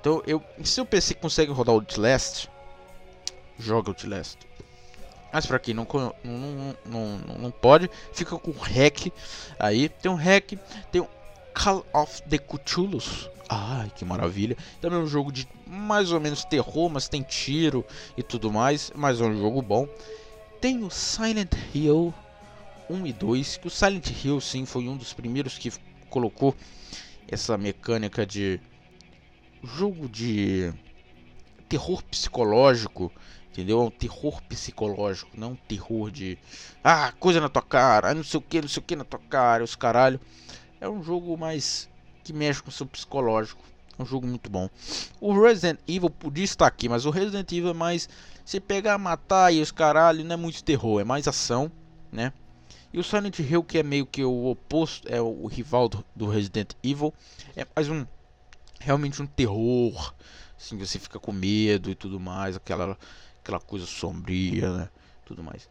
[0.00, 2.46] Então, eu, se o PC consegue rodar Outlast,
[3.58, 4.36] joga Outlast.
[5.32, 5.86] Mas pra quem não,
[6.22, 9.10] não, não, não, pode, fica com hack
[9.58, 9.88] aí.
[9.88, 10.52] Tem um hack,
[10.90, 11.06] tem um
[11.54, 13.30] Call of the Cthulhu's.
[13.48, 14.56] Ai, que maravilha.
[14.80, 17.84] Também é um jogo de mais ou menos terror, mas tem tiro
[18.16, 18.92] e tudo mais.
[18.94, 19.88] Mas é um jogo bom.
[20.62, 22.14] Tem o Silent Hill
[22.88, 25.72] 1 e 2, que o Silent Hill sim foi um dos primeiros que
[26.08, 26.54] colocou
[27.26, 28.60] essa mecânica de
[29.64, 30.72] jogo de
[31.68, 33.10] terror psicológico,
[33.50, 33.80] entendeu?
[33.80, 36.38] É um terror psicológico, não um terror de
[36.84, 39.02] ah, coisa na tua cara, ah, não sei o que, não sei o que na
[39.02, 40.20] tua cara, os caralho.
[40.80, 41.90] É um jogo mais
[42.22, 43.60] que mexe com o seu psicológico
[44.02, 44.68] um jogo muito bom.
[45.20, 48.08] O Resident Evil podia estar aqui, mas o Resident Evil é mais
[48.44, 51.70] se pegar, matar e os caralho, não é muito terror, é mais ação,
[52.10, 52.32] né?
[52.92, 56.28] E o Silent Hill que é meio que o oposto, é o rival do, do
[56.28, 57.14] Resident Evil,
[57.56, 58.04] é mais um
[58.80, 60.12] realmente um terror,
[60.58, 62.98] assim, você fica com medo e tudo mais, aquela
[63.42, 64.88] aquela coisa sombria, né?
[65.24, 65.68] Tudo mais.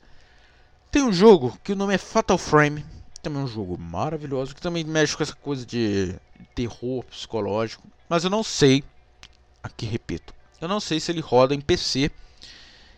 [0.90, 2.84] Tem um jogo que o nome é Fatal Frame,
[3.22, 6.16] também é um jogo maravilhoso que também mexe com essa coisa de
[6.56, 8.84] terror psicológico mas eu não sei,
[9.64, 12.12] aqui repito, eu não sei se ele roda em PC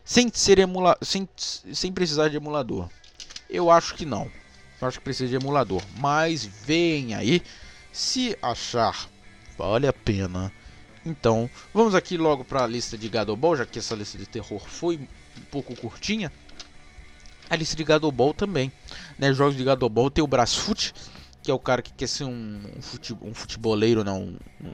[0.04, 2.90] sem ser emula sem, sem precisar de emulador.
[3.48, 4.26] Eu acho que não.
[4.82, 7.44] Eu acho que precisa de emulador, mas vem aí
[7.92, 9.08] se achar
[9.56, 10.52] vale a pena.
[11.06, 14.62] Então, vamos aqui logo para a lista de Gadobol, já que essa lista de terror
[14.68, 16.34] foi um pouco curtinha.
[17.52, 18.72] A lista de Gadobol também,
[19.20, 19.32] né?
[19.32, 20.92] Jogos de Gadobol tem o Brasfoot,
[21.44, 22.32] que é o cara que quer ser um,
[22.78, 24.24] um, fute, um futeboleiro, não.
[24.62, 24.68] Um,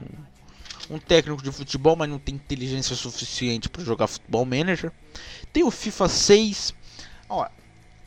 [0.94, 4.92] um, técnico de futebol, mas não tem inteligência suficiente para jogar futebol manager.
[5.52, 6.72] Tem o FIFA 6.
[7.28, 7.48] Ó,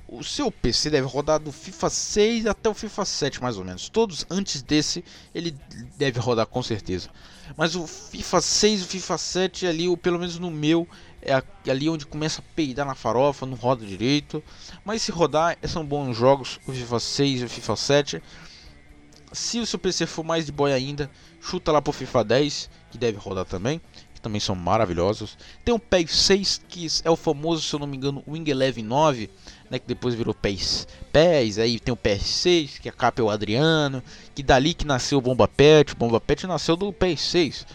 [0.08, 3.90] o seu PC deve rodar do FIFA 6 até o FIFA 7, mais ou menos.
[3.90, 5.04] Todos antes desse,
[5.36, 5.52] ele
[5.98, 7.10] deve rodar com certeza.
[7.58, 10.88] Mas o FIFA 6 o FIFA 7 é ali, ou pelo menos no meu,
[11.22, 14.42] é, é ali onde começa a peidar na farofa, não roda direito.
[14.86, 18.22] Mas se rodar, são bons jogos, o FIFA 6 e o FIFA 7.
[19.34, 21.10] Se o seu PC for mais de boy ainda,
[21.42, 23.82] chuta lá pro FIFA 10, que deve rodar também,
[24.14, 25.36] que também são maravilhosos.
[25.66, 28.84] Tem o PES 6, que é o famoso, se eu não me engano, Wing Eleven
[28.86, 29.30] 9,
[29.72, 30.88] né, que depois virou PES.
[31.12, 34.04] PES, aí tem o PES 6, que a capa é o Adriano,
[34.36, 37.68] que dali que nasceu o Bomba Pet, o Bomba Pet nasceu do PES 6.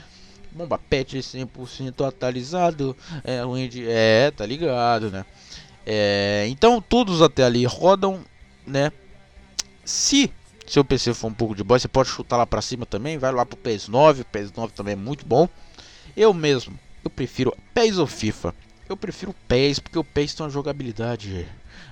[0.53, 3.85] Bomba Pet 100% é atualizado, é ruim de...
[3.88, 5.25] é, tá ligado, né?
[5.85, 8.21] É, então todos até ali rodam,
[8.66, 8.92] né?
[9.85, 10.31] Se
[10.70, 13.16] seu PC for um pouco de boy, você pode chutar lá para cima também.
[13.16, 15.48] Vai lá pro PS9, PS9 também é muito bom.
[16.16, 18.54] Eu mesmo, eu prefiro PES ou FIFA?
[18.88, 21.48] Eu prefiro PES porque o PES tem uma jogabilidade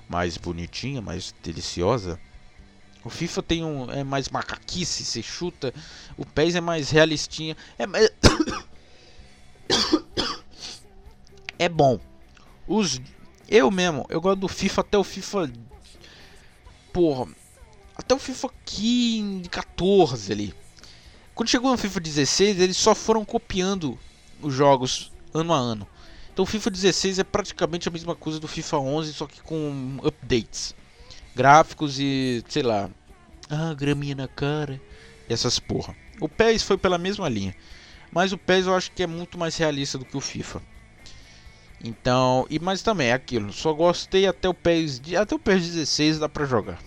[0.08, 2.20] mais bonitinha, mais deliciosa.
[3.04, 5.72] O FIFA tem um é mais macaquice, você chuta.
[6.16, 7.56] O PES é mais realistinha.
[7.78, 8.10] É mais...
[11.58, 11.98] é bom.
[12.68, 13.00] Os
[13.48, 15.50] eu mesmo, eu gosto do FIFA até o FIFA
[16.92, 17.28] porra
[17.96, 20.54] até o FIFA 15, 14 ali.
[21.34, 23.98] Quando chegou no FIFA 16, eles só foram copiando
[24.40, 25.86] os jogos ano a ano.
[26.32, 29.98] Então o FIFA 16 é praticamente a mesma coisa do FIFA 11, só que com
[30.04, 30.74] updates.
[31.34, 32.90] Gráficos e, sei lá,
[33.50, 34.80] ah, graminha na cara,
[35.28, 35.94] essas porra.
[36.20, 37.54] O PES foi pela mesma linha,
[38.10, 40.62] mas o PES eu acho que é muito mais realista do que o FIFA.
[41.84, 46.18] Então, e mais também é aquilo, só gostei até o PES, até o PES 16
[46.18, 46.78] dá para jogar.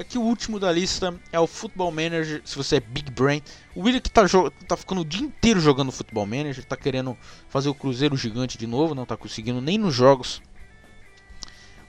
[0.00, 3.42] Aqui é o último da lista é o Football Manager, se você é Big Brain.
[3.74, 4.22] O William que tá,
[4.66, 7.14] tá ficando o dia inteiro jogando Football Manager, tá querendo
[7.50, 10.40] fazer o Cruzeiro gigante de novo, não tá conseguindo nem nos jogos.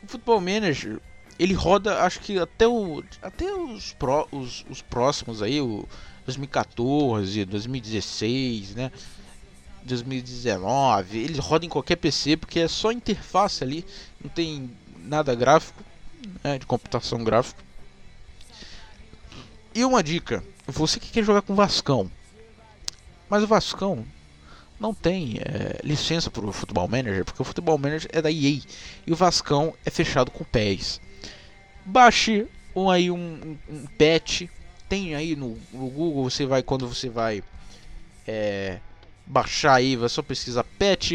[0.03, 0.99] O Football Manager,
[1.39, 5.87] ele roda, acho que até, o, até os, pro, os, os próximos aí, o
[6.25, 8.91] 2014, 2016, né?
[9.83, 13.85] 2019, ele roda em qualquer PC porque é só interface ali,
[14.21, 14.69] não tem
[14.99, 15.81] nada gráfico,
[16.43, 17.70] né, de computação gráfica.
[19.73, 22.11] E uma dica, você que quer jogar com Vascão,
[23.29, 24.05] mas o Vascão
[24.77, 28.59] não tem é, licença para o Futebol Manager, porque o Futebol Manager é da EA
[29.07, 30.99] e o Vascão é fechado com pés.
[31.85, 34.49] Baixe um, aí um, um, um patch,
[34.89, 37.41] tem aí no, no, Google, você vai quando você vai
[38.27, 38.77] é,
[39.25, 41.13] baixar aí, você só pesquisa patch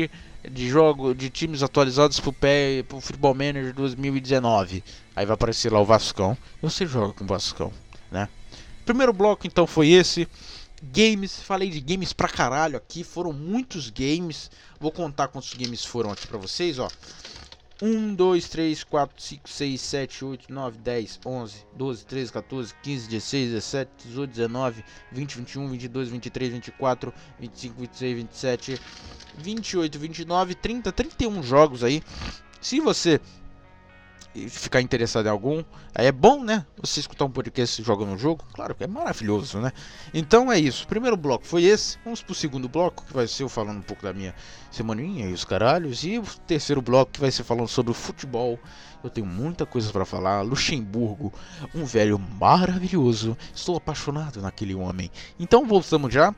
[0.50, 4.82] de jogo de times atualizados pro, pé, pro Futebol Manager 2019.
[5.14, 7.70] Aí vai aparecer lá o Vascão, e você joga com o Vascão,
[8.10, 8.30] né?
[8.86, 10.28] Primeiro bloco então foi esse.
[10.80, 14.48] Games, falei de games pra caralho aqui, foram muitos games.
[14.80, 16.86] Vou contar quantos games foram aqui pra vocês, ó.
[17.82, 23.08] 1, 2, 3, 4, 5, 6, 7, 8, 9, 10, 11, 12, 13, 14, 15,
[23.08, 28.80] 16, 17, 18, 19, 20, 21, 22, 23, 24, 25, 26, 27,
[29.36, 32.00] 28, 29, 30, 31 jogos aí.
[32.62, 33.20] Se você
[34.48, 36.66] ficar interessado em algum, é bom, né?
[36.80, 39.72] Você escutar um podcast jogando um jogo, claro que é maravilhoso, né?
[40.12, 40.86] Então é isso.
[40.86, 41.96] primeiro bloco foi esse.
[42.04, 44.34] Vamos pro segundo bloco, que vai ser eu falando um pouco da minha
[44.70, 46.04] semaninha e os caralhos.
[46.04, 48.58] E o terceiro bloco, que vai ser falando sobre o futebol.
[49.02, 50.42] Eu tenho muita coisa para falar.
[50.42, 51.32] Luxemburgo,
[51.74, 53.36] um velho maravilhoso.
[53.54, 55.10] Estou apaixonado naquele homem.
[55.40, 56.34] Então voltamos já.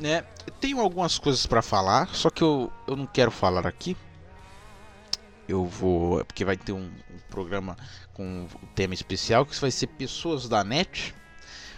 [0.00, 0.22] né?
[0.58, 3.94] Tenho algumas coisas para falar, só que eu, eu não quero falar aqui.
[5.46, 6.22] Eu vou.
[6.22, 7.76] É porque vai ter um, um programa
[8.14, 8.24] com
[8.62, 11.14] um tema especial que vai ser Pessoas da Net.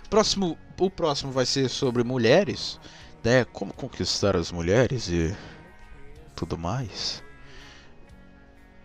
[0.09, 2.78] Próximo, o próximo vai ser sobre mulheres,
[3.24, 3.44] né?
[3.46, 5.35] Como conquistar as mulheres e
[6.37, 7.20] tudo mais.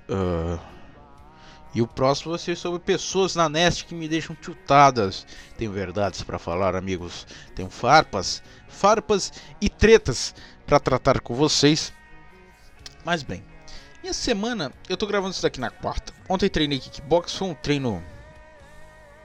[0.10, 0.60] Uh,
[1.74, 5.26] e o próximo vai ser sobre pessoas na Nest que me deixam tiltadas.
[5.58, 7.28] Tenho verdades para falar, amigos.
[7.56, 10.34] Tenho farpas, farpas e tretas
[10.66, 11.94] para tratar com vocês.
[13.04, 13.44] Mas bem,
[14.02, 16.14] minha semana, eu tô gravando isso daqui na quarta.
[16.30, 18.04] Ontem treinei kickbox, foi um treino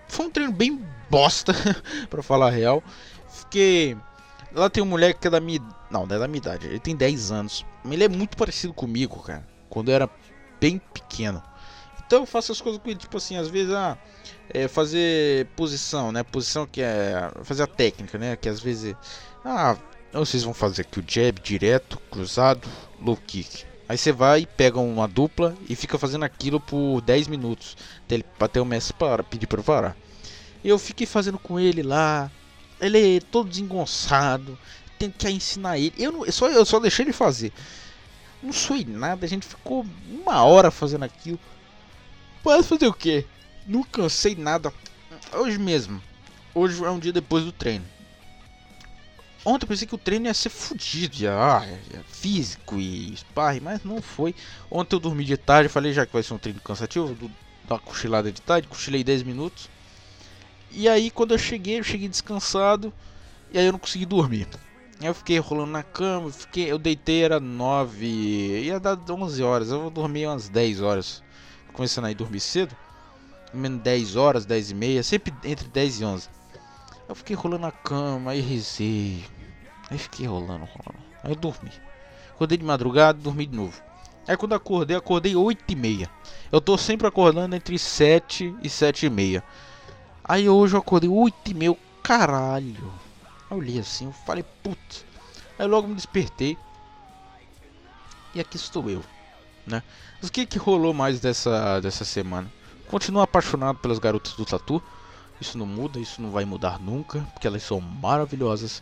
[0.09, 1.55] foi um treino bem bosta,
[2.11, 2.85] para falar a real.
[3.39, 3.97] Porque
[4.53, 5.59] lá tem um moleque que é da minha.
[5.91, 7.65] Não, não é da minha idade, ele tem 10 anos.
[7.91, 9.47] Ele é muito parecido comigo, cara.
[9.71, 10.11] Quando eu era
[10.61, 11.43] bem pequeno.
[12.13, 13.97] Então faço as coisas com tipo assim, às vezes ah,
[14.53, 16.23] é fazer posição, né?
[16.23, 18.37] Posição que é fazer a técnica, né?
[18.37, 18.95] Que às vezes
[19.43, 19.75] ah,
[20.13, 22.69] vocês vão fazer aqui o jab direto, cruzado,
[23.01, 23.65] low kick.
[23.89, 28.25] Aí você vai, pega uma dupla e fica fazendo aquilo por 10 minutos, até ele
[28.39, 29.97] bater o mestre para pedir para parar.
[30.63, 32.31] Eu fiquei fazendo com ele lá.
[32.79, 34.59] Ele é todo desengonçado,
[34.99, 35.95] que ensinar ele.
[35.97, 37.55] Eu, não, só, eu só deixei ele fazer.
[38.43, 41.41] Não sou em nada, a gente ficou uma hora fazendo aquilo.
[42.45, 43.25] Mas fazer o quê?
[43.67, 44.73] Não cansei nada.
[45.33, 46.03] Hoje mesmo.
[46.55, 47.85] Hoje é um dia depois do treino.
[49.45, 51.67] Ontem eu pensei que o treino ia ser fodido, já, ah,
[52.07, 54.35] físico e sparring, mas não foi.
[54.71, 57.29] Ontem eu dormi de tarde, falei já que vai ser um treino cansativo, do,
[57.69, 59.69] da cochilada de tarde, cochilei 10 minutos.
[60.71, 62.93] E aí quando eu cheguei, eu cheguei descansado
[63.53, 64.47] e aí eu não consegui dormir.
[65.01, 69.71] Eu fiquei rolando na cama, eu fiquei, eu deitei era 9, ia dar 11 horas,
[69.71, 71.22] eu vou dormir umas 10 horas
[71.73, 72.77] começando a dormir cedo,
[73.53, 76.29] menos 10 horas, 10 e meia, sempre entre 10 e 11.
[77.09, 79.25] Eu fiquei rolando a cama, aí rezei,
[79.91, 81.73] aí fiquei rolando, rolando, aí eu dormi.
[82.35, 83.81] Acordei de madrugada, dormi de novo.
[84.29, 86.11] Aí quando acordei, acordei 8 e meia.
[86.51, 89.43] Eu tô sempre acordando entre 7 e 7 e meia.
[90.23, 92.93] Aí hoje eu acordei 8 e meia, caralho.
[93.51, 94.97] Eu olhei assim, eu falei, puta.
[95.59, 96.57] Aí logo me despertei.
[98.35, 99.03] E aqui estou eu.
[99.67, 99.83] Né?
[100.21, 102.51] Mas o que, que rolou mais dessa, dessa semana?
[102.89, 104.83] Continuo apaixonado pelas garotas do Tatu.
[105.41, 108.81] Isso não muda, isso não vai mudar nunca, porque elas são maravilhosas.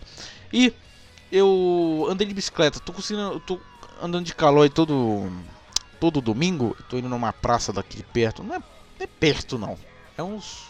[0.53, 0.73] E
[1.33, 3.41] eu andei de bicicleta, tô conseguindo.
[3.41, 3.59] tô
[4.03, 5.31] andando de calói todo.
[5.99, 6.77] todo domingo.
[6.89, 8.43] Tô indo numa praça daqui de perto.
[8.43, 8.65] Não é, não
[9.01, 9.79] é perto não.
[10.19, 10.69] É uns.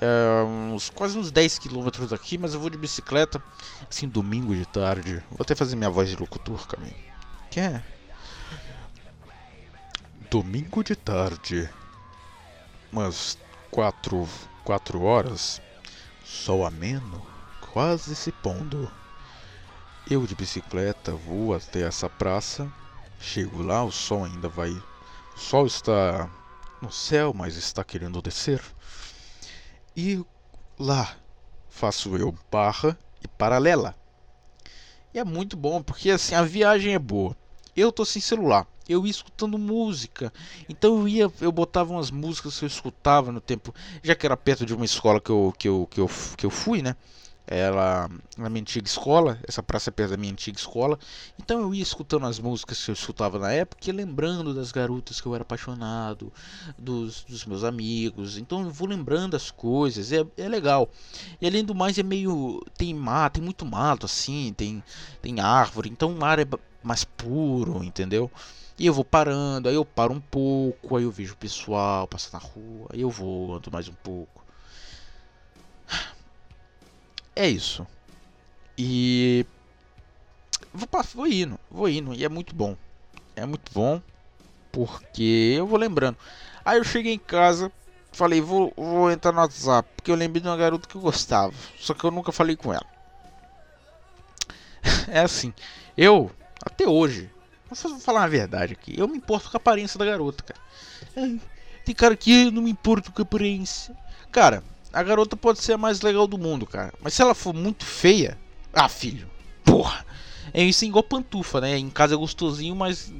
[0.00, 3.42] É uns quase uns 10 km daqui, mas eu vou de bicicleta.
[3.90, 5.16] Assim, domingo de tarde.
[5.30, 6.94] Vou até fazer minha voz de locutor, Caminho.
[7.50, 7.82] Que é
[10.30, 11.68] domingo de tarde,
[12.92, 13.36] umas
[13.68, 14.28] quatro,
[14.62, 15.60] quatro horas,
[16.24, 17.20] sol ameno,
[17.72, 18.88] quase se pondo.
[20.08, 22.72] Eu de bicicleta vou até essa praça,
[23.18, 24.70] chego lá, o sol ainda vai.
[24.70, 26.30] O sol está
[26.80, 28.62] no céu, mas está querendo descer.
[29.96, 30.24] E
[30.78, 31.12] lá
[31.68, 33.96] faço eu barra e paralela.
[35.12, 37.36] E é muito bom, porque assim a viagem é boa.
[37.76, 40.32] Eu tô sem celular eu ia escutando música.
[40.68, 44.36] Então eu ia, eu botava umas músicas que eu escutava no tempo, já que era
[44.36, 46.94] perto de uma escola que eu, que eu, que eu, que eu fui, né?
[47.52, 50.96] Ela na minha antiga escola, essa praça é perto da minha antiga escola.
[51.36, 55.20] Então eu ia escutando as músicas que eu escutava na época e lembrando das garotas
[55.20, 56.32] que eu era apaixonado,
[56.78, 58.38] dos, dos meus amigos.
[58.38, 60.88] Então eu vou lembrando as coisas, é, é legal.
[61.40, 62.62] E além do mais, é meio.
[62.78, 64.82] tem mato, tem muito mato assim, tem,
[65.20, 66.46] tem árvore, então o mar é
[66.84, 68.30] mais puro, entendeu?
[68.80, 72.32] E eu vou parando, aí eu paro um pouco, aí eu vejo o pessoal passar
[72.40, 74.42] na rua, aí eu vou, ando mais um pouco.
[77.36, 77.86] É isso.
[78.78, 79.44] E
[80.72, 82.74] vou, vou indo, vou indo, e é muito bom.
[83.36, 84.00] É muito bom,
[84.72, 86.16] porque eu vou lembrando.
[86.64, 87.70] Aí eu cheguei em casa,
[88.10, 91.52] falei, vou, vou entrar no WhatsApp, porque eu lembrei de uma garota que eu gostava,
[91.78, 92.86] só que eu nunca falei com ela.
[95.08, 95.52] é assim,
[95.98, 96.30] eu,
[96.64, 97.30] até hoje,
[97.70, 98.94] Vou falar a verdade aqui.
[98.98, 100.60] Eu me importo com a aparência da garota, cara.
[101.86, 103.96] tem cara que não me importo com a aparência.
[104.32, 106.92] Cara, a garota pode ser a mais legal do mundo, cara.
[107.00, 108.36] Mas se ela for muito feia.
[108.74, 109.30] Ah, filho.
[109.64, 110.04] Porra.
[110.52, 111.78] É isso é igual pantufa, né?
[111.78, 113.12] Em casa é gostosinho, mas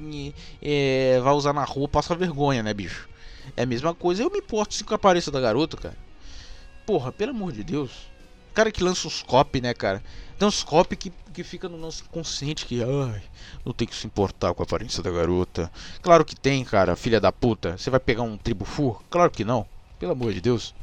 [0.61, 3.09] é, vai usar na rua, passa vergonha, né, bicho?
[3.57, 4.21] É a mesma coisa.
[4.25, 5.97] Eu me importo sim, com a aparência da garota, cara.
[6.85, 8.10] Porra, pelo amor de Deus
[8.55, 10.03] cara que lança uns copy, né, cara?
[10.39, 13.23] Tem uns copy que, que fica no nosso consciente que, ai,
[13.65, 15.71] não tem que se importar com a aparência da garota.
[16.03, 17.77] Claro que tem, cara, filha da puta.
[17.77, 19.01] Você vai pegar um tribufu?
[19.11, 19.67] Claro que não.
[19.99, 20.75] Pelo amor de Deus.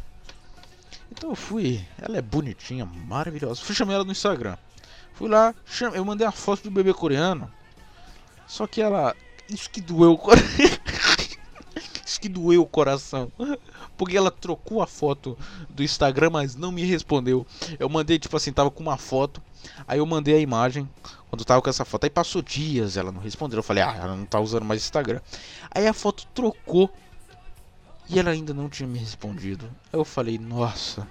[1.12, 3.62] Então eu fui, ela é bonitinha, maravilhosa.
[3.62, 4.58] Fui chamar ela no Instagram.
[5.14, 5.90] Fui lá, cham...
[5.96, 7.52] eu mandei a foto do bebê coreano.
[8.46, 9.16] Só que ela.
[9.50, 10.46] Isso que doeu o coração.
[12.06, 13.32] Isso que doeu o coração
[13.98, 15.38] porque ela trocou a foto
[15.70, 17.46] do Instagram, mas não me respondeu.
[17.80, 19.42] Eu mandei, tipo assim, tava com uma foto,
[19.88, 20.88] aí eu mandei a imagem
[21.30, 22.04] quando tava com essa foto.
[22.04, 23.58] Aí passou dias, ela não respondeu.
[23.60, 25.20] Eu falei, ah, ela não tá usando mais Instagram.
[25.72, 26.94] Aí a foto trocou
[28.10, 29.70] e ela ainda não tinha me respondido.
[29.92, 31.08] Eu falei, nossa.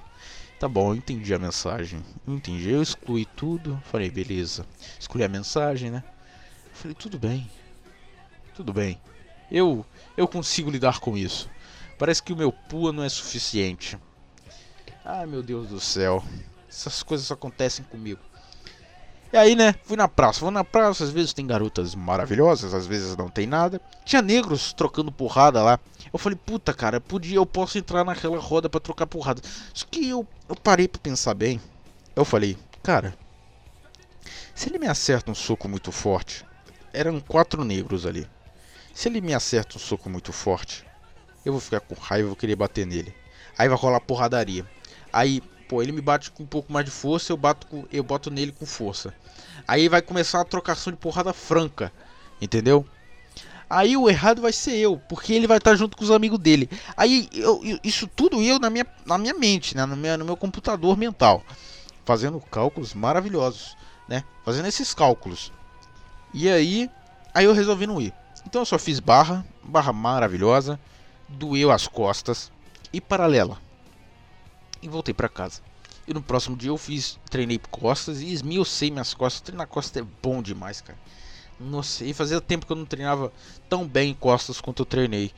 [0.59, 2.03] Tá bom, eu entendi a mensagem.
[2.27, 3.83] Eu entendi, eu excluí tudo.
[3.91, 4.65] Falei, beleza.
[4.99, 6.03] Excluí a mensagem, né?
[6.71, 7.51] Eu falei, tudo bem.
[8.55, 8.99] Tudo bem.
[9.51, 9.85] Eu
[10.17, 11.47] eu consigo lidar com isso.
[11.99, 13.99] Parece que o meu pua não é suficiente.
[15.05, 16.23] Ai meu Deus do céu.
[16.69, 18.21] Essas coisas acontecem comigo.
[19.33, 19.75] E aí, né?
[19.83, 20.41] Fui na praça.
[20.41, 23.81] Vou na praça, às vezes tem garotas maravilhosas, às vezes não tem nada.
[24.05, 25.81] Tinha negros trocando porrada lá.
[26.13, 29.41] Eu falei, puta cara, podia, eu posso entrar naquela roda para trocar porrada.
[29.73, 31.61] Só que eu, eu parei pra pensar bem.
[32.15, 33.17] Eu falei, cara,
[34.55, 36.45] se ele me acerta um soco muito forte,
[36.93, 38.29] eram quatro negros ali.
[38.95, 40.86] Se ele me acerta um soco muito forte,
[41.47, 43.15] eu vou ficar com raiva, vou querer bater nele.
[43.57, 44.67] Aí vai rolar porradaria.
[45.13, 48.03] Aí, pô, ele me bate com um pouco mais de força, eu bato com, eu
[48.03, 49.15] boto nele com força.
[49.67, 51.93] Aí vai começar uma trocação de porrada franca,
[52.43, 52.85] entendeu?
[53.71, 56.69] Aí o errado vai ser eu, porque ele vai estar junto com os amigos dele.
[56.97, 59.87] Aí eu, eu, isso tudo eu na minha, na minha mente, né?
[59.87, 61.45] no, meu, no meu computador mental,
[62.05, 63.77] fazendo cálculos maravilhosos,
[64.09, 64.25] né?
[64.45, 65.53] Fazendo esses cálculos.
[66.35, 66.91] E aí,
[67.33, 68.13] aí eu resolvi não ir.
[68.45, 70.77] Então eu só fiz barra, barra maravilhosa
[71.29, 72.51] doeu as costas
[72.93, 73.59] e paralela.
[74.83, 75.61] E voltei para casa.
[76.07, 79.41] E no próximo dia eu fiz, treinei costas e esmiucei minhas costas.
[79.41, 80.99] Treinar costas é bom demais, cara.
[81.59, 83.33] Nossa, e fazia tempo que eu não treinava
[83.69, 85.33] tão bem costas quanto eu treinei.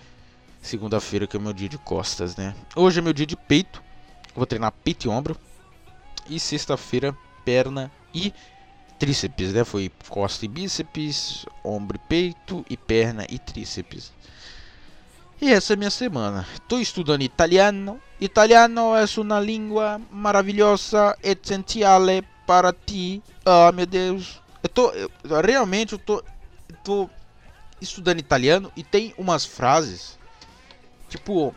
[0.60, 2.54] Segunda-feira que é meu dia de costas, né?
[2.74, 3.82] Hoje é meu dia de peito.
[4.34, 5.36] Vou treinar peito e ombro.
[6.28, 8.34] E sexta-feira, perna e
[8.98, 9.64] tríceps, né?
[9.64, 14.12] Foi costa e bíceps, ombro e peito e perna e tríceps.
[15.40, 16.44] E essa é minha semana.
[16.54, 18.00] Estou estudando italiano.
[18.20, 22.06] Italiano é uma língua maravilhosa, essencial
[22.44, 23.22] para ti.
[23.46, 24.42] Ah, oh, meu Deus.
[24.64, 25.08] Eu tô eu,
[25.46, 26.20] realmente eu tô,
[26.68, 27.08] eu tô
[27.80, 30.18] estudando italiano e tem umas frases
[31.08, 31.54] tipo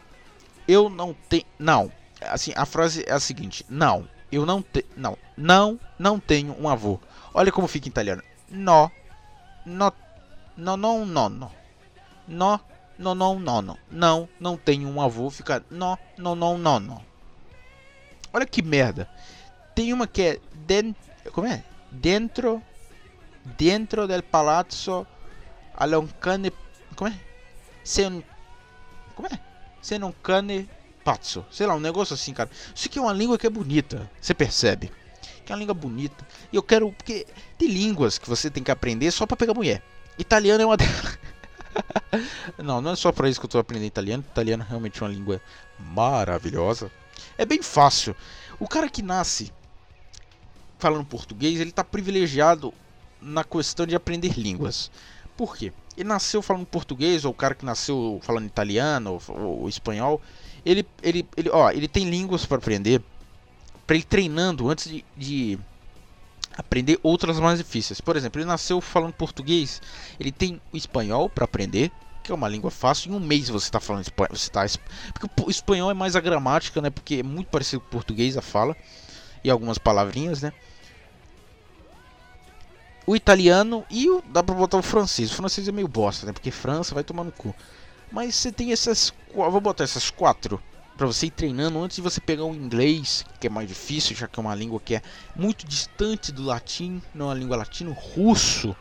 [0.68, 5.18] eu não tenho não, assim, a frase é a seguinte: não, eu não tenho não,
[5.36, 7.00] não, não tenho um avô.
[7.34, 8.22] Olha como fica em italiano.
[8.48, 8.92] No,
[9.66, 9.92] no,
[10.56, 11.52] no, no, no, no.
[12.28, 12.60] No,
[13.02, 13.78] não, não, não, não.
[13.90, 17.02] Não, não tenho um avô, fica não, não, não, não, não.
[18.32, 19.10] Olha que merda.
[19.76, 20.96] Tem uma que é dentro,
[21.34, 21.64] como é?
[21.92, 22.62] Dentro
[23.58, 25.06] dentro del palazzo
[25.74, 26.52] Aloncane,
[26.96, 27.20] como é?
[27.84, 28.24] Sen,
[29.16, 29.40] como é?
[29.82, 30.70] Seno cane
[31.04, 31.44] pazzo.
[31.52, 32.50] Sei lá, um negócio assim, cara.
[32.76, 34.92] Isso aqui é uma língua que é bonita, você percebe?
[35.44, 36.26] Que é uma língua bonita.
[36.54, 37.26] E eu quero porque
[37.58, 39.82] tem línguas que você tem que aprender só para pegar mulher.
[40.20, 41.18] Italiano é uma delas.
[42.58, 44.24] não, não é só para isso que eu estou aprendendo italiano.
[44.32, 45.42] Italiano é realmente uma língua
[45.78, 46.92] maravilhosa.
[47.38, 48.16] É bem fácil.
[48.60, 49.52] O cara que nasce
[50.80, 52.74] falando português, ele está privilegiado
[53.22, 54.92] na questão de aprender línguas.
[55.38, 55.72] Por quê?
[55.96, 60.20] Ele nasceu falando português, ou o cara que nasceu falando italiano ou, ou, ou espanhol,
[60.66, 63.02] ele, ele, ele, ó, ele tem línguas para aprender,
[63.86, 65.60] para ele treinando antes de, de
[66.58, 68.02] aprender outras mais difíceis.
[68.02, 69.82] Por exemplo, ele nasceu falando português,
[70.20, 71.92] ele tem o espanhol para aprender,
[72.24, 73.12] que é uma língua fácil.
[73.12, 74.62] Em um mês você está falando espanhol, você tá
[75.14, 76.90] porque o espanhol é mais a gramática, né?
[76.90, 78.76] Porque é muito parecido com o português a fala
[79.44, 80.54] e algumas palavrinhas, né?
[83.08, 84.22] O italiano e o...
[84.28, 85.32] dá para botar o francês.
[85.32, 86.32] O francês é meio bosta, né?
[86.32, 87.54] Porque França vai tomar no cu.
[88.12, 90.62] Mas você tem essas, vou botar essas quatro
[90.98, 94.28] para você ir treinando antes de você pegar o inglês, que é mais difícil, já
[94.28, 95.02] que é uma língua que é
[95.36, 98.76] muito distante do latim, não é uma língua latino, russo,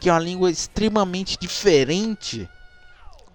[0.00, 2.48] que é uma língua extremamente diferente,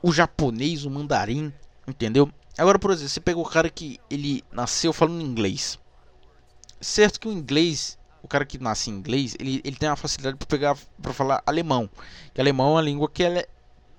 [0.02, 1.52] o japonês, o mandarim,
[1.88, 2.32] entendeu?
[2.58, 5.78] Agora, por exemplo, você pega o cara que ele nasceu falando inglês.
[6.80, 10.38] Certo que o inglês, o cara que nasce em inglês, ele, ele tem uma facilidade
[10.38, 11.90] para pegar para falar alemão.
[12.34, 13.48] Que alemão é uma língua que ela é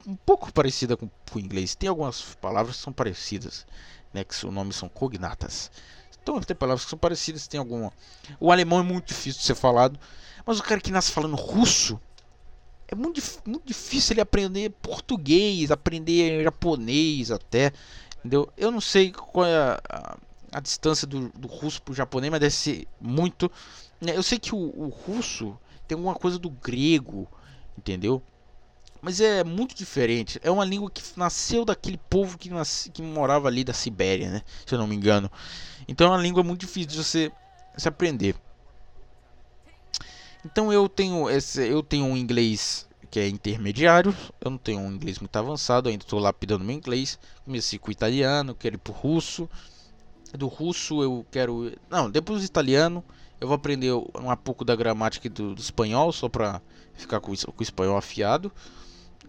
[0.07, 1.75] um pouco parecida com, o inglês.
[1.75, 3.67] Tem algumas palavras que são parecidas,
[4.13, 5.71] né, que o nome são cognatas.
[6.23, 7.93] Então tem palavras que são parecidas, tem alguma.
[8.41, 9.99] O alemão é muito difícil de ser falado,
[10.47, 12.01] mas o cara que nasce falando russo
[12.89, 17.73] é muito, muito difícil ele aprender português, aprender japonês até,
[18.19, 18.51] entendeu?
[18.57, 20.17] Eu não sei qual é a, a,
[20.53, 23.51] a distância do, do russo pro japonês, mas deve ser muito.
[24.01, 24.17] Né?
[24.17, 27.29] Eu sei que o, o russo tem alguma coisa do grego,
[27.77, 28.23] entendeu?
[29.05, 30.41] Mas é muito diferente.
[30.43, 32.49] É uma língua que nasceu daquele povo que,
[32.91, 34.43] que morava ali da Sibéria, né?
[34.65, 35.31] Se eu não me engano.
[35.87, 37.31] Então é uma língua muito difícil de você
[37.77, 38.35] se aprender.
[40.43, 44.17] Então eu tenho esse, eu tenho um inglês que é intermediário.
[44.41, 47.19] Eu não tenho um inglês muito avançado, ainda estou lapidando meu inglês.
[47.45, 49.47] Comecei com o italiano, quero ir pro russo.
[50.33, 51.75] Do russo eu quero.
[51.91, 53.05] Não, depois do italiano.
[53.39, 56.63] Eu vou aprender um pouco da gramática do, do espanhol, só para
[56.95, 58.51] ficar com, com o espanhol afiado.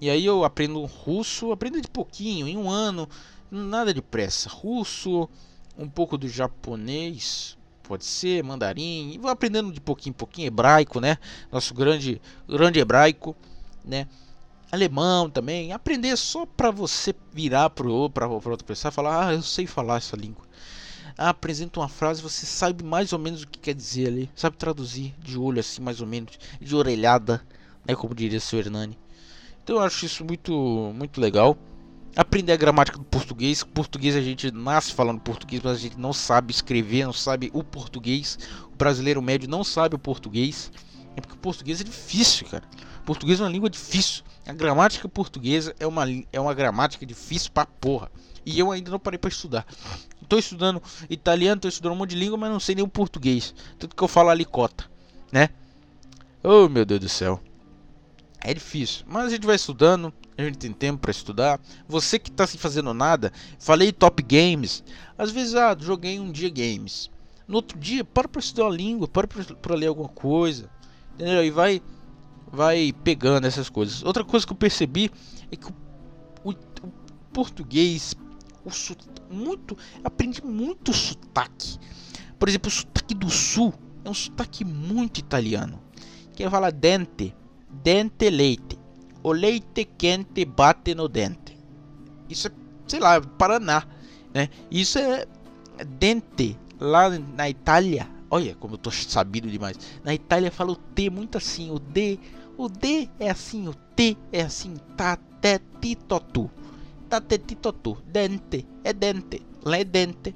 [0.02, 3.08] E aí eu aprendo russo, aprendo de pouquinho, em um ano,
[3.50, 4.50] nada de pressa.
[4.50, 5.30] Russo,
[5.78, 11.00] um pouco do japonês, pode ser, mandarim, e vou aprendendo de pouquinho em pouquinho, hebraico,
[11.00, 11.18] né?
[11.52, 13.36] Nosso grande, grande hebraico,
[13.86, 14.08] né?
[14.72, 19.41] Alemão também, aprender só para você virar pro para outro pessoal e falar, ah, eu
[19.41, 20.43] sei falar essa língua.
[21.18, 24.58] Ah, apresenta uma frase, você sabe mais ou menos o que quer dizer ali, sabe
[24.58, 27.41] traduzir de olho assim, mais ou menos, de orelhada,
[27.88, 27.96] né?
[27.96, 28.98] Como diria o seu Hernani.
[29.66, 31.57] Então eu acho isso muito, muito legal.
[32.16, 33.63] Aprender a gramática do português.
[33.63, 37.63] Português a gente nasce falando português, mas a gente não sabe escrever, não sabe o
[37.63, 38.38] português.
[38.72, 40.72] O brasileiro médio não sabe o português.
[41.16, 42.63] É porque o português é difícil, cara.
[43.01, 44.24] O português é uma língua difícil.
[44.45, 48.11] A gramática portuguesa é uma, é uma gramática difícil pra porra.
[48.45, 49.66] E eu ainda não parei para estudar.
[50.30, 53.55] Tô estudando italiano, tô estudando um monte de língua, mas não sei nem o português.
[53.80, 54.86] Tanto que eu falo alicota,
[55.32, 55.49] né?
[56.43, 57.41] Oh, meu Deus do céu.
[58.48, 61.60] É difícil, mas a gente vai estudando, a gente tem tempo para estudar.
[61.88, 64.84] Você que está se fazendo nada, falei top games.
[65.18, 67.10] Às vezes, ah, joguei um dia games.
[67.48, 70.70] No outro dia, para para estudar a língua, para para ler alguma coisa.
[71.16, 71.43] Entendeu?
[71.43, 71.82] E vai
[72.52, 74.04] vai pegando essas coisas.
[74.04, 75.10] Outra coisa que eu percebi
[75.52, 75.74] é que o,
[76.43, 76.91] o, o
[77.34, 78.14] português
[78.64, 78.70] o
[79.34, 81.80] muito aprendi muito sotaque.
[82.38, 83.74] Por exemplo, o sotaque do sul
[84.04, 85.82] é um sotaque muito italiano.
[86.36, 87.34] que é falar dente,
[87.84, 88.78] dente leite.
[89.23, 91.57] O leite quente bate no dente.
[92.30, 92.51] Isso é,
[92.88, 93.84] sei lá, Paraná,
[94.34, 94.49] né?
[94.69, 95.26] Isso é
[95.99, 98.07] dente lá na Itália.
[98.30, 99.78] Olha como eu tô sabido demais.
[100.03, 102.19] Na Itália fala o T muito assim, o D,
[102.57, 105.95] o D é assim, o T é assim, tá te ti
[106.34, 106.49] tu,
[107.07, 107.55] Tá te ti
[108.07, 110.36] Dente é dente, lá é dente.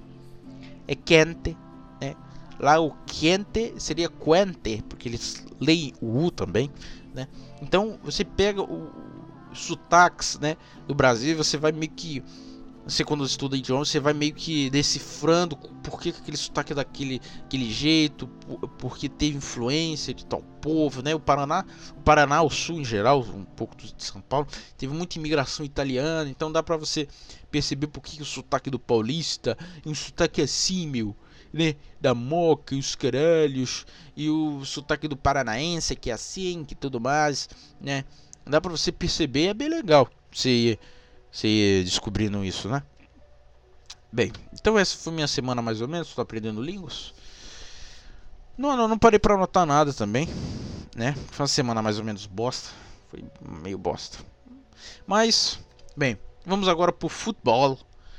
[0.88, 1.56] É quente,
[2.02, 2.16] né?
[2.60, 6.72] Lá o quente seria quente, porque eles leem o U também.
[7.14, 7.28] Né?
[7.62, 8.84] Então você pega o,
[9.52, 10.56] o sotaques né,
[10.88, 12.24] do Brasil você vai meio que.
[12.88, 17.22] Você quando estuda idioma, você vai meio que decifrando por que, aquele sotaque é daquele
[17.44, 21.14] aquele jeito, por, porque teve influência de tal povo, né?
[21.14, 21.64] O Paraná,
[21.96, 26.28] o Paraná, o sul em geral, um pouco de São Paulo, teve muita imigração italiana,
[26.32, 27.08] então dá para você
[27.52, 29.56] perceber por que, o sotaque do paulista,
[29.86, 31.16] um sotaque assim é meu
[31.54, 33.86] né, da moca e os caralhos,
[34.16, 37.50] e o sotaque do paranaense que é assim, que tudo mais,
[37.82, 38.06] né?
[38.46, 40.78] Dá pra você perceber, é bem legal você,
[41.32, 42.84] você descobrindo isso, né?
[44.12, 47.14] Bem, então essa foi minha semana mais ou menos, estou aprendendo línguas.
[48.58, 50.28] Não, não, não parei para anotar nada também,
[50.96, 51.14] né?
[51.32, 52.70] Foi uma semana mais ou menos bosta,
[53.10, 53.24] foi
[53.62, 54.18] meio bosta.
[55.06, 55.60] Mas,
[55.96, 57.78] bem, vamos agora pro futebol.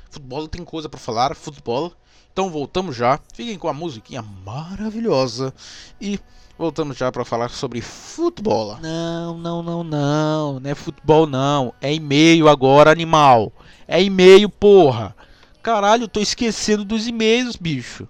[0.09, 1.93] Futebol tem coisa para falar, futebol.
[2.31, 5.53] Então voltamos já, fiquem com a musiquinha maravilhosa
[5.99, 6.17] e
[6.57, 8.77] voltamos já para falar sobre futebol.
[8.81, 13.51] Não, não, não, não, não é futebol não, é e-mail agora, animal.
[13.85, 15.13] É e-mail, porra.
[15.61, 18.07] Caralho, eu tô esquecendo dos e-mails, bicho.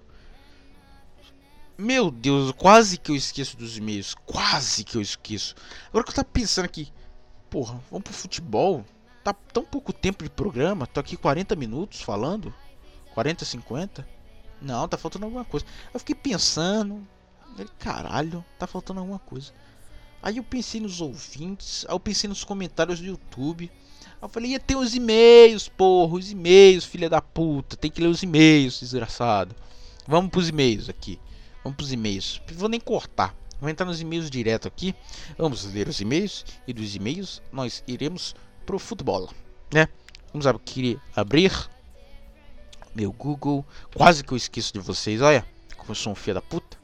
[1.76, 4.14] Meu Deus, quase que eu esqueço dos e-mails.
[4.24, 5.56] Quase que eu esqueço.
[5.88, 6.88] Agora que eu tava pensando aqui.
[7.50, 8.84] Porra, vamos pro futebol?
[9.24, 12.54] Tá tão pouco tempo de programa, tô aqui 40 minutos falando.
[13.14, 14.04] 40, 50?
[14.60, 15.66] Não, tá faltando alguma coisa.
[15.92, 17.06] Eu fiquei pensando.
[17.58, 19.52] Ele, caralho, tá faltando alguma coisa.
[20.22, 23.70] Aí eu pensei nos ouvintes, aí eu pensei nos comentários do YouTube.
[24.04, 27.76] Aí eu falei, ia ter os e-mails, porra, os e-mails, filha da puta.
[27.76, 29.54] Tem que ler os e-mails, desgraçado.
[30.06, 31.18] Vamos pros e-mails aqui.
[31.64, 32.40] Vamos pros e-mails.
[32.54, 33.34] Vou nem cortar.
[33.60, 34.94] Vou entrar nos e-mails direto aqui.
[35.36, 36.44] Vamos ler os e-mails.
[36.66, 38.34] E dos e-mails nós iremos
[38.64, 39.28] pro futebol.
[39.72, 39.88] Né?
[40.32, 41.50] Vamos abrir, abrir
[42.94, 43.64] meu Google.
[43.94, 45.44] Quase que eu esqueço de vocês, olha.
[45.76, 46.76] Como eu sou um filho da puta.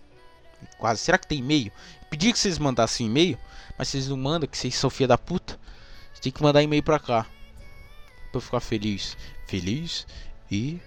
[0.78, 1.00] Quase.
[1.00, 1.70] Será que tem e-mail?
[2.11, 3.38] Pedi que vocês mandassem e-mail,
[3.76, 5.59] mas vocês não mandam, que vocês são filha da puta.
[6.09, 7.24] Vocês tem que mandar e-mail pra cá.
[8.32, 9.16] Pra eu ficar feliz.
[9.46, 10.06] Feliz
[10.50, 10.80] e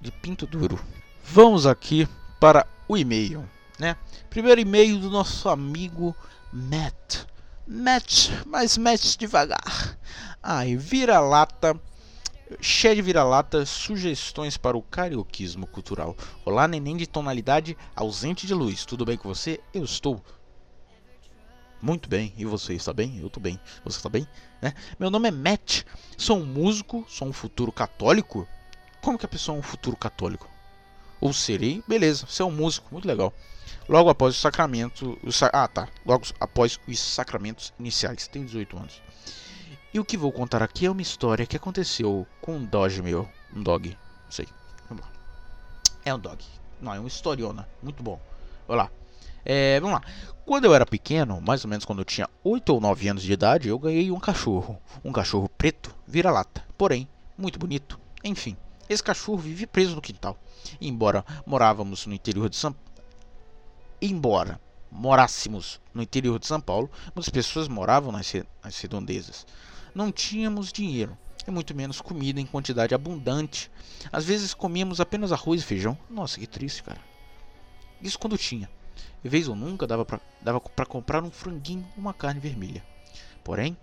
[0.00, 0.82] de pinto duro.
[1.24, 2.08] Vamos aqui
[2.40, 3.48] para o e-mail,
[3.78, 3.96] né?
[4.30, 6.16] Primeiro e-mail do nosso amigo
[6.52, 7.18] Matt.
[7.66, 9.98] Matt, mas Matt devagar.
[10.42, 11.76] Ai, vira lata
[12.60, 16.16] cheia de vira-lata, sugestões para o carioquismo cultural.
[16.44, 18.84] Olá, neném de tonalidade ausente de luz.
[18.86, 19.60] Tudo bem com você?
[19.74, 20.22] Eu estou
[21.80, 22.32] muito bem.
[22.36, 23.18] E você está bem?
[23.18, 23.60] Eu estou bem.
[23.84, 24.26] Você está bem?
[24.62, 24.72] Né?
[24.98, 25.82] Meu nome é Matt.
[26.16, 28.48] Sou um músico, sou um futuro católico.
[29.02, 30.48] Como que a pessoa é um futuro católico?
[31.20, 31.82] Ou serei?
[31.86, 33.32] Beleza, você é um músico, muito legal.
[33.88, 35.18] Logo após o sacramento.
[35.22, 35.88] O sa ah, tá.
[36.06, 38.26] Logo após os sacramentos iniciais.
[38.26, 39.02] Tem 18 anos.
[39.92, 43.26] E o que vou contar aqui é uma história que aconteceu com um doge meu.
[43.56, 43.88] Um dog,
[44.24, 44.46] não sei.
[44.86, 45.10] Vamos lá.
[46.04, 46.44] É um dog.
[46.78, 47.66] Não, é um historiona.
[47.82, 48.20] Muito bom.
[48.68, 48.90] olá
[49.42, 50.02] É, vamos lá.
[50.44, 53.32] Quando eu era pequeno, mais ou menos quando eu tinha 8 ou 9 anos de
[53.32, 54.78] idade, eu ganhei um cachorro.
[55.02, 56.62] Um cachorro preto, vira-lata.
[56.76, 57.98] Porém, muito bonito.
[58.22, 58.58] Enfim,
[58.90, 60.36] esse cachorro vive preso no quintal.
[60.78, 62.76] Embora morávamos no interior de São
[64.02, 64.60] Embora
[64.90, 69.46] morássemos no interior de São Paulo, muitas pessoas moravam nas redondezas
[69.98, 73.68] não tínhamos dinheiro e muito menos comida em quantidade abundante.
[74.12, 75.98] Às vezes comíamos apenas arroz e feijão.
[76.08, 77.00] Nossa, que triste, cara.
[78.00, 78.70] Isso quando tinha.
[79.24, 82.84] E vez ou nunca dava para dava comprar um franguinho uma carne vermelha.
[83.42, 83.76] Porém,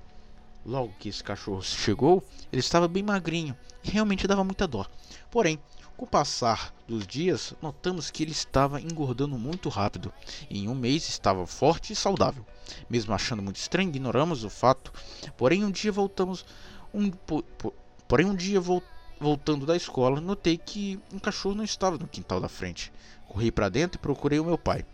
[0.65, 3.53] logo que esse cachorro chegou, ele estava bem magrinho
[3.83, 4.85] e realmente dava muita dó.
[5.29, 5.59] Porém,
[5.97, 10.11] com o passar dos dias, notamos que ele estava engordando muito rápido.
[10.49, 12.45] Em um mês estava forte e saudável.
[12.89, 14.91] Mesmo achando muito estranho, ignoramos o fato.
[15.37, 16.45] Porém, um dia voltamos
[16.93, 17.73] um, por, por,
[18.09, 18.83] porém um dia vol,
[19.21, 22.91] voltando da escola, notei que um cachorro não estava no quintal da frente.
[23.29, 24.85] Corri para dentro e procurei o meu pai.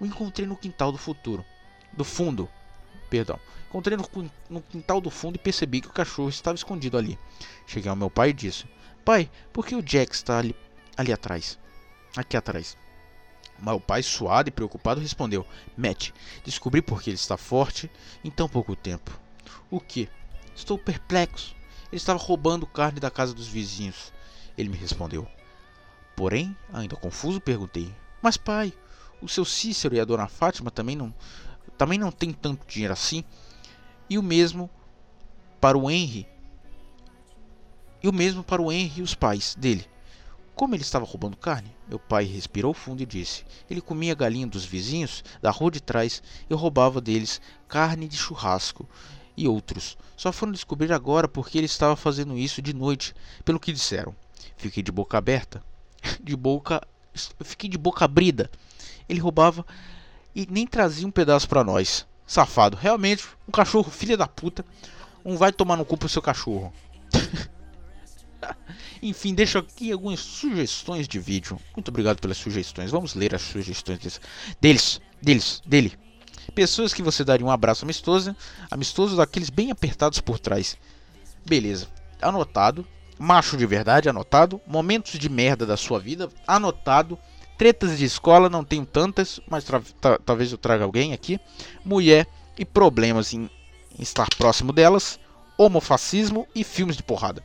[0.00, 1.44] O encontrei no quintal do futuro,
[1.96, 2.48] do fundo,
[3.08, 3.38] perdão.
[3.68, 4.08] Encontrei no,
[4.48, 7.16] no quintal do fundo e percebi que o cachorro estava escondido ali.
[7.64, 8.64] Cheguei ao meu pai e disse:
[9.04, 10.54] Pai, por que o Jack está ali,
[10.96, 11.58] ali atrás?
[12.16, 12.76] Aqui atrás.
[13.58, 15.46] Mas o pai, suado e preocupado, respondeu:
[15.76, 16.10] Matt,
[16.44, 17.90] descobri por que ele está forte
[18.24, 19.18] em tão pouco tempo.
[19.70, 20.08] O que?
[20.54, 21.54] Estou perplexo.
[21.90, 24.12] Ele estava roubando carne da casa dos vizinhos.
[24.56, 25.26] Ele me respondeu.
[26.14, 28.72] Porém, ainda confuso, perguntei: Mas pai,
[29.22, 31.12] o seu Cícero e a dona Fátima também não,
[31.78, 33.24] também não têm tanto dinheiro assim?
[34.10, 34.68] E o mesmo
[35.60, 36.28] para o Henry
[38.02, 39.86] e o mesmo para o Henry e os pais dele.
[40.54, 44.64] Como ele estava roubando carne, meu pai respirou fundo e disse: Ele comia galinha dos
[44.64, 48.88] vizinhos da rua de trás e roubava deles carne de churrasco
[49.36, 49.96] e outros.
[50.16, 54.14] Só foram descobrir agora porque ele estava fazendo isso de noite, pelo que disseram.
[54.56, 55.62] Fiquei de boca aberta,
[56.22, 56.82] de boca,
[57.42, 58.50] fiquei de boca abrida.
[59.08, 59.64] Ele roubava
[60.34, 62.06] e nem trazia um pedaço para nós.
[62.26, 64.64] Safado, realmente um cachorro filha da puta.
[65.24, 66.70] Um vai tomar no cu pro seu cachorro.
[69.02, 71.58] Enfim, deixo aqui algumas sugestões de vídeo.
[71.76, 72.90] Muito obrigado pelas sugestões.
[72.90, 74.20] Vamos ler as sugestões deles.
[74.60, 75.92] Deles, deles, dele.
[76.54, 78.34] Pessoas que você daria um abraço amistoso,
[78.70, 80.76] amistoso daqueles bem apertados por trás.
[81.46, 81.86] Beleza.
[82.20, 82.86] Anotado.
[83.18, 84.60] Macho de verdade, anotado.
[84.66, 87.18] Momentos de merda da sua vida, anotado.
[87.58, 89.64] Tretas de escola, não tenho tantas, mas
[90.24, 91.38] talvez eu traga alguém aqui.
[91.84, 92.26] Mulher
[92.58, 93.44] e problemas em,
[93.98, 95.20] em estar próximo delas.
[95.58, 97.42] Homofascismo e filmes de porrada.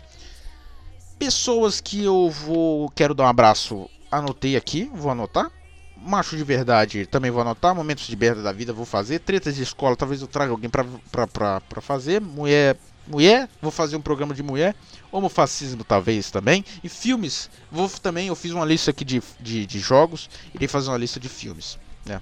[1.18, 5.50] Pessoas que eu vou quero dar um abraço, anotei aqui, vou anotar.
[5.96, 7.74] Macho de verdade, também vou anotar.
[7.74, 9.20] Momentos de merda da vida, vou fazer.
[9.20, 12.20] Tretas de escola, talvez eu traga alguém pra, pra, pra, pra fazer.
[12.22, 14.76] Mulher, mulher, vou fazer um programa de mulher.
[15.12, 16.64] Homofascismo, talvez também.
[16.84, 18.28] E filmes, vou também.
[18.28, 21.80] Eu fiz uma lista aqui de, de, de jogos, irei fazer uma lista de filmes,
[22.06, 22.20] né?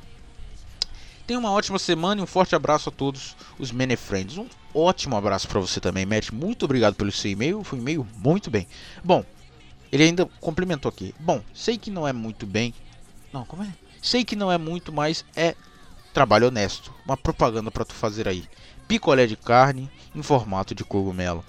[1.25, 4.37] Tenha uma ótima semana e um forte abraço a todos os Menefriends.
[4.37, 6.31] Um ótimo abraço para você também, Matt.
[6.31, 7.63] Muito obrigado pelo seu e-mail.
[7.63, 8.67] Foi um e-mail muito bem.
[9.03, 9.23] Bom,
[9.91, 11.15] ele ainda complementou aqui.
[11.19, 12.73] Bom, sei que não é muito bem.
[13.31, 13.73] Não, como é?
[14.01, 15.55] Sei que não é muito, mas é
[16.13, 16.93] trabalho honesto.
[17.05, 18.43] Uma propaganda para tu fazer aí.
[18.85, 21.43] Picolé de carne em formato de cogumelo.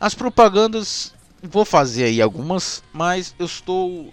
[0.00, 4.10] As propagandas, vou fazer aí algumas, mas eu estou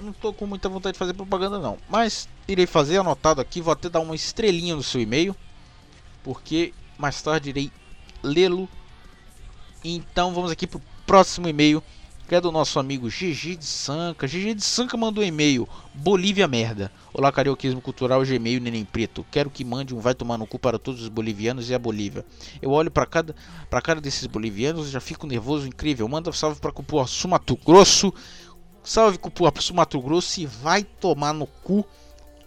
[0.00, 1.78] não tô com muita vontade de fazer propaganda não.
[1.88, 5.34] Mas irei fazer anotado aqui, vou até dar uma estrelinha no seu e-mail.
[6.22, 7.70] Porque mais tarde irei
[8.22, 8.68] lê-lo.
[9.84, 11.80] Então vamos aqui pro próximo e-mail,
[12.28, 14.26] que é do nosso amigo GG de Sanca.
[14.26, 16.90] GG de Sanca mandou um e-mail, Bolívia merda.
[17.14, 19.24] Olá carioquismo cultural, Gmail, neném preto.
[19.30, 22.26] Quero que mande um vai tomar no cu para todos os bolivianos e a Bolívia.
[22.60, 23.34] Eu olho para cada
[23.70, 26.06] para cara desses bolivianos e já fico nervoso incrível.
[26.08, 28.12] Manda um salve para Cupuaçu, Mato Grosso.
[28.86, 31.84] Salve Cupuaçu Mato Grosso e vai tomar no cu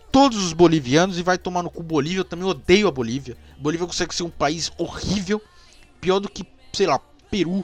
[0.09, 2.21] todos os bolivianos e vai tomar no cu Bolívia.
[2.21, 3.35] Eu também odeio a Bolívia.
[3.57, 5.41] Bolívia consegue ser um país horrível,
[5.99, 6.97] pior do que, sei lá,
[7.29, 7.61] Peru,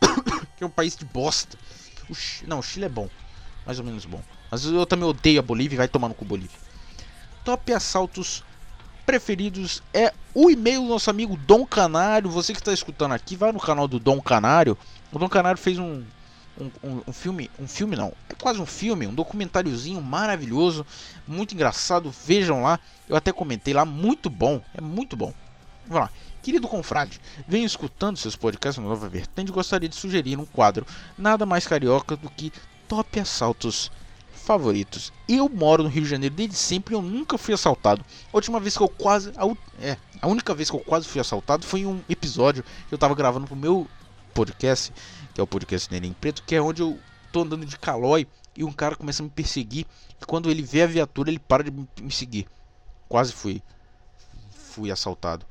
[0.58, 1.56] que é um país de bosta.
[2.10, 3.08] O Não, o Chile é bom,
[3.64, 4.20] mais ou menos bom.
[4.50, 6.58] Mas eu também odeio a Bolívia e vai tomar no cu Bolívia.
[7.44, 8.42] Top assaltos
[9.06, 12.28] preferidos é o e-mail do nosso amigo Dom Canário.
[12.32, 14.76] Você que está escutando aqui, vai no canal do Dom Canário.
[15.12, 16.02] O Dom Canário fez um
[16.62, 20.86] um, um, um, filme, um filme não, é quase um filme, um documentáriozinho maravilhoso,
[21.26, 25.32] muito engraçado, vejam lá, eu até comentei lá, muito bom, é muito bom.
[25.86, 26.10] Vamos lá.
[26.42, 30.84] Querido confrade, venho escutando seus podcasts no Nova Vertente gostaria de sugerir um quadro
[31.16, 32.52] nada mais carioca do que
[32.88, 33.90] Top Assaltos
[34.32, 35.12] Favoritos.
[35.28, 38.04] Eu moro no Rio de Janeiro desde sempre e eu nunca fui assaltado.
[38.32, 39.30] A última vez que eu quase.
[39.36, 39.54] A,
[39.84, 42.98] é, a única vez que eu quase fui assaltado foi em um episódio que eu
[42.98, 43.86] tava gravando pro meu
[44.34, 44.92] podcast
[45.34, 46.98] que é o podcast Neném Preto, que é onde eu
[47.30, 48.26] tô andando de calói
[48.56, 49.86] e um cara começa a me perseguir.
[50.20, 52.46] E quando ele vê a viatura, ele para de me seguir.
[53.08, 53.62] Quase fui
[54.72, 55.44] fui assaltado.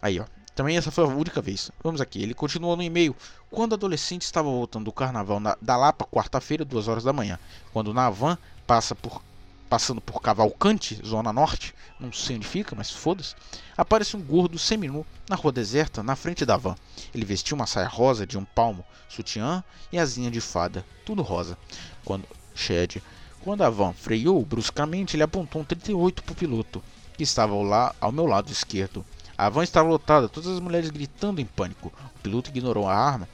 [0.00, 0.24] Aí, ó.
[0.54, 1.70] Também essa foi a única vez.
[1.82, 3.14] Vamos aqui, ele continua no e-mail.
[3.50, 7.38] Quando adolescente estava voltando do carnaval na, da Lapa, quarta-feira, duas horas da manhã.
[7.74, 9.20] Quando na van passa por
[9.68, 13.34] passando por Cavalcante, Zona Norte, não sei onde fica, mas foda-se,
[13.76, 16.76] aparece um gordo seminu na rua deserta, na frente da van.
[17.14, 19.62] Ele vestia uma saia rosa de um palmo, sutiã
[19.92, 21.58] e asinha de fada, tudo rosa.
[22.04, 22.96] Quando Shed,
[23.40, 26.82] quando a van freou bruscamente, ele apontou um 38 para o piloto,
[27.16, 29.04] que estava lá ao meu lado esquerdo.
[29.36, 31.92] A van estava lotada, todas as mulheres gritando em pânico.
[32.14, 33.28] O piloto ignorou a arma,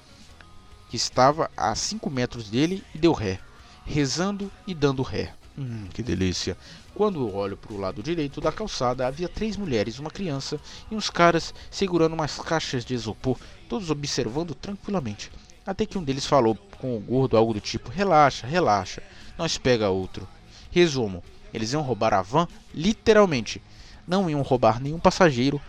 [0.88, 3.38] que estava a 5 metros dele, e deu ré,
[3.84, 5.34] rezando e dando ré.
[5.56, 6.56] Hum, que delícia.
[6.94, 10.58] Quando olho para o lado direito da calçada, havia três mulheres, uma criança
[10.90, 13.36] e uns caras segurando umas caixas de isopor,
[13.68, 15.30] todos observando tranquilamente.
[15.66, 19.02] Até que um deles falou com o gordo algo do tipo: Relaxa, relaxa,
[19.36, 20.26] nós pega outro.
[20.70, 21.22] Resumo:
[21.52, 23.60] eles iam roubar a van, literalmente.
[24.08, 25.60] Não iam roubar nenhum passageiro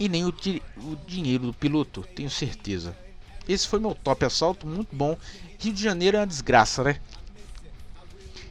[0.00, 0.28] e nem o,
[0.82, 2.96] o dinheiro do piloto, tenho certeza.
[3.48, 5.16] Esse foi meu top assalto, muito bom.
[5.58, 7.00] Rio de Janeiro é uma desgraça, né?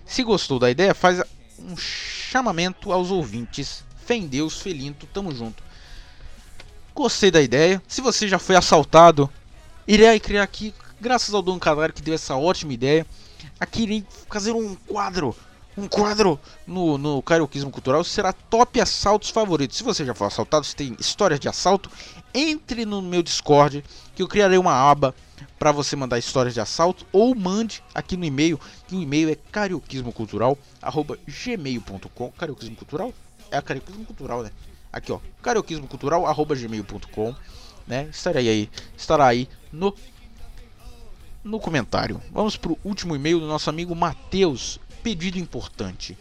[0.10, 1.22] Se gostou da ideia, faz
[1.60, 3.84] um chamamento aos ouvintes.
[4.08, 5.64] Fé em Deus, Felinto, tamo junto.
[6.96, 7.80] Gostei da ideia.
[7.88, 9.30] Se você já foi assaltado,
[9.88, 13.06] irei criar aqui, graças ao Dom Canário que deu essa ótima ideia,
[13.60, 15.36] aqui irei fazer um quadro
[15.80, 19.78] um quadro no, no Carioquismo Cultural será top assaltos favoritos.
[19.78, 21.90] Se você já foi assaltado, se tem histórias de assalto,
[22.34, 23.84] entre no meu Discord
[24.16, 25.16] que eu criarei uma aba
[25.58, 29.36] para você mandar histórias de assalto ou mande aqui no e-mail, que o e-mail é
[29.52, 32.32] carioquismocultural@gmail.com.
[32.32, 33.14] Carioquismo cultural
[33.50, 34.52] é a carioquismo cultural, né?
[34.92, 37.34] Aqui, ó, carioquismocultural@gmail.com,
[37.88, 38.10] né?
[38.12, 39.96] Estarei aí, estará aí no
[41.42, 42.22] no comentário.
[42.34, 44.78] Vamos pro último e-mail do nosso amigo Matheus
[45.16, 46.16] pedido importante.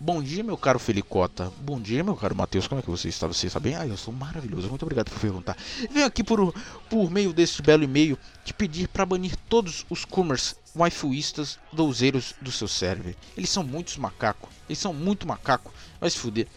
[0.00, 1.52] Bom dia, meu caro Felicota.
[1.60, 2.66] Bom dia, meu caro Matheus.
[2.66, 3.28] Como é que você está?
[3.28, 3.76] Você está bem?
[3.76, 4.68] Ah, eu estou maravilhoso.
[4.68, 5.56] Muito obrigado por perguntar.
[5.88, 6.52] Venho aqui por,
[6.90, 12.50] por meio deste belo e-mail te pedir para banir todos os comers waifuístas douzeiros do
[12.50, 13.14] seu server.
[13.36, 14.48] Eles são muitos macaco.
[14.68, 15.72] Eles são muito macaco.
[16.00, 16.48] Vai se fuder.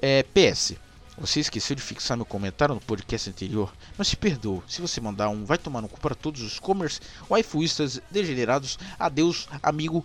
[0.00, 0.74] É, PS.
[1.18, 5.28] Você esqueceu de fixar meu comentário no podcast anterior, mas se perdoa se você mandar
[5.28, 10.04] um vai tomar no cu para todos os comers, waifuistas, degenerados, adeus, amigo,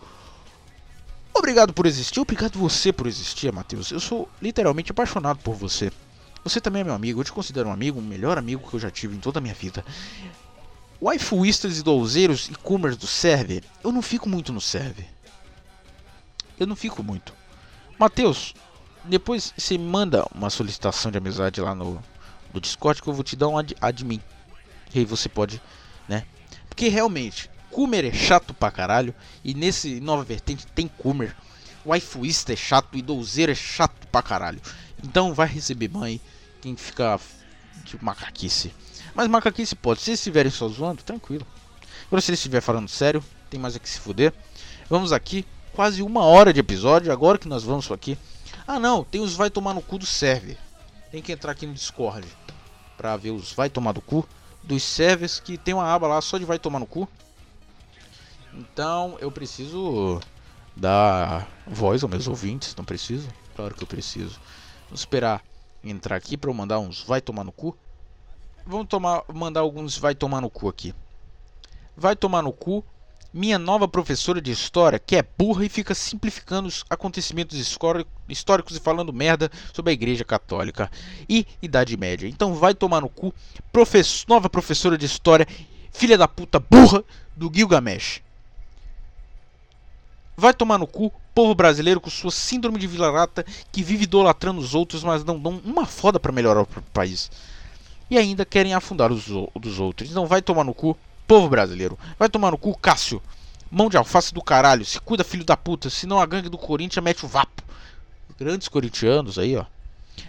[1.38, 3.92] Obrigado por existir, obrigado você por existir, Matheus.
[3.92, 5.92] Eu sou literalmente apaixonado por você.
[6.44, 8.80] Você também é meu amigo, eu te considero um amigo, o melhor amigo que eu
[8.80, 9.86] já tive em toda a minha vida.
[11.00, 15.06] Waifuistas e douzeiros e coomers do server, eu não fico muito no server.
[16.60, 17.32] Eu não fico muito.
[18.00, 18.56] Matheus,
[19.06, 22.04] depois você manda uma solicitação de amizade lá no,
[22.52, 24.22] no Discord que eu vou te dar um ad admin.
[24.94, 25.62] E aí você pode,
[26.10, 26.26] né?
[26.68, 27.48] Porque realmente,
[27.78, 29.14] Kumer é chato pra caralho.
[29.44, 31.36] E nesse nova vertente tem Kumer,
[31.86, 34.60] Waifuista é chato, e Douzeiro é chato pra caralho.
[35.04, 36.20] Então vai receber mãe
[36.60, 37.20] quem fica
[37.86, 38.74] de macaquice.
[39.14, 40.02] Mas macaquice pode.
[40.02, 41.46] Se estiverem só zoando, tranquilo.
[42.08, 44.34] Agora se eles estiver falando sério, tem mais a que se fuder.
[44.90, 48.18] Vamos aqui, quase uma hora de episódio, agora que nós vamos aqui.
[48.68, 50.58] Ah não, tem os vai tomar no cu do server.
[51.12, 52.26] Tem que entrar aqui no Discord
[52.98, 54.28] pra ver os vai tomar no cu
[54.64, 57.08] dos servers que tem uma aba lá só de vai tomar no cu.
[58.58, 60.20] Então eu preciso
[60.76, 63.28] dar voz aos meus ouvintes, não preciso?
[63.56, 64.40] Claro que eu preciso.
[64.86, 65.44] Vamos esperar
[65.84, 67.78] entrar aqui para eu mandar uns vai tomar no cu.
[68.66, 70.94] Vamos tomar, mandar alguns vai tomar no cu aqui.
[71.96, 72.84] Vai tomar no cu
[73.32, 78.80] minha nova professora de história, que é burra e fica simplificando os acontecimentos históricos e
[78.80, 80.90] falando merda sobre a Igreja Católica
[81.30, 82.28] e Idade Média.
[82.28, 83.32] Então vai tomar no cu,
[84.28, 85.48] nova professora de história,
[85.92, 87.04] filha da puta burra
[87.36, 88.24] do Gilgamesh.
[90.40, 94.76] Vai tomar no cu, povo brasileiro com sua síndrome de vilarata que vive idolatrando os
[94.76, 97.32] outros, mas não dão uma foda para melhorar o país.
[98.08, 99.26] E ainda querem afundar os
[99.60, 100.12] dos outros.
[100.12, 100.96] Então vai tomar no cu,
[101.28, 101.98] povo brasileiro.
[102.20, 103.20] Vai tomar no cu, Cássio.
[103.72, 104.86] Mão de alface do caralho.
[104.86, 105.90] Se cuida, filho da puta.
[105.90, 107.64] Senão a gangue do Corinthians mete o vapo.
[108.40, 109.66] Grandes corintianos aí, ó.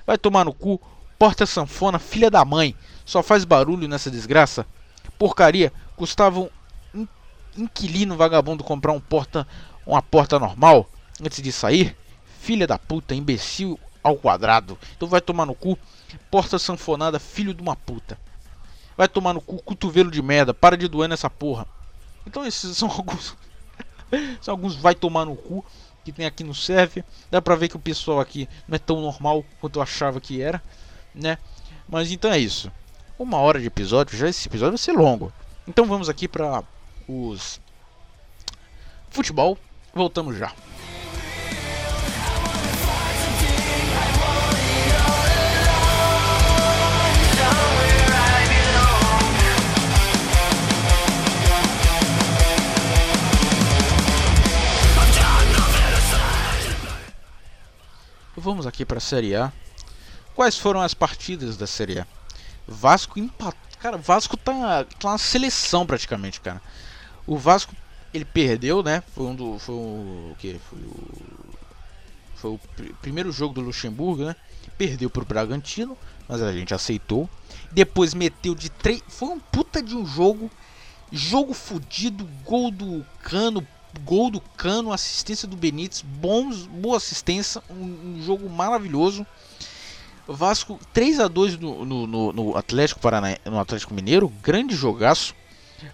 [0.07, 0.81] Vai tomar no cu,
[1.19, 2.75] porta sanfona, filha da mãe.
[3.05, 4.65] Só faz barulho nessa desgraça.
[5.19, 6.49] Porcaria, Custava um
[7.57, 9.47] inquilino vagabundo comprar um porta
[9.89, 10.89] uma porta normal
[11.21, 11.97] antes de sair?
[12.41, 14.79] Filha da puta, imbecil ao quadrado.
[14.97, 15.79] Então vai tomar no cu,
[16.31, 18.19] porta sanfonada, filho de uma puta.
[18.97, 21.67] Vai tomar no cu, cotovelo de merda, para de doer nessa porra.
[22.27, 23.35] Então esses são alguns
[24.41, 25.63] são alguns vai tomar no cu
[26.05, 27.03] que tem aqui no serve.
[27.31, 30.41] Dá pra ver que o pessoal aqui não é tão normal quanto eu achava que
[30.43, 30.63] era,
[31.15, 31.37] né?
[31.89, 32.71] Mas então é isso.
[33.19, 35.33] Uma hora de episódio, já esse episódio vai ser longo.
[35.67, 36.63] Então vamos aqui para
[37.07, 37.61] os
[39.11, 39.59] futebol
[39.99, 40.53] Voltamos já.
[58.37, 59.51] Vamos aqui para a Série A.
[60.37, 62.07] Quais foram as partidas da Série A?
[62.69, 63.55] Vasco empatou.
[63.81, 66.61] Cara, Vasco tá, tá na seleção praticamente, cara.
[67.27, 67.73] O Vasco
[68.13, 69.03] ele perdeu, né?
[69.15, 69.59] Foi um do.
[69.59, 70.59] Foi um, o que?
[70.71, 71.49] Foi o.
[72.37, 74.37] Foi o pr primeiro jogo do Luxemburgo, né?
[74.79, 75.97] Perdeu pro Bragantino,
[76.29, 77.29] mas a gente aceitou.
[77.71, 79.03] Depois meteu de três.
[79.09, 80.51] Foi um puta de um jogo.
[81.11, 83.67] Jogo fudido, gol do Cano,
[84.05, 89.27] gol do Cano, assistência do Benítez, bons, boa assistência, um, um jogo maravilhoso.
[90.27, 93.39] Vasco 3 a 2 no, no, no, Atlético Parana...
[93.47, 95.35] no Atlético Mineiro, grande jogaço.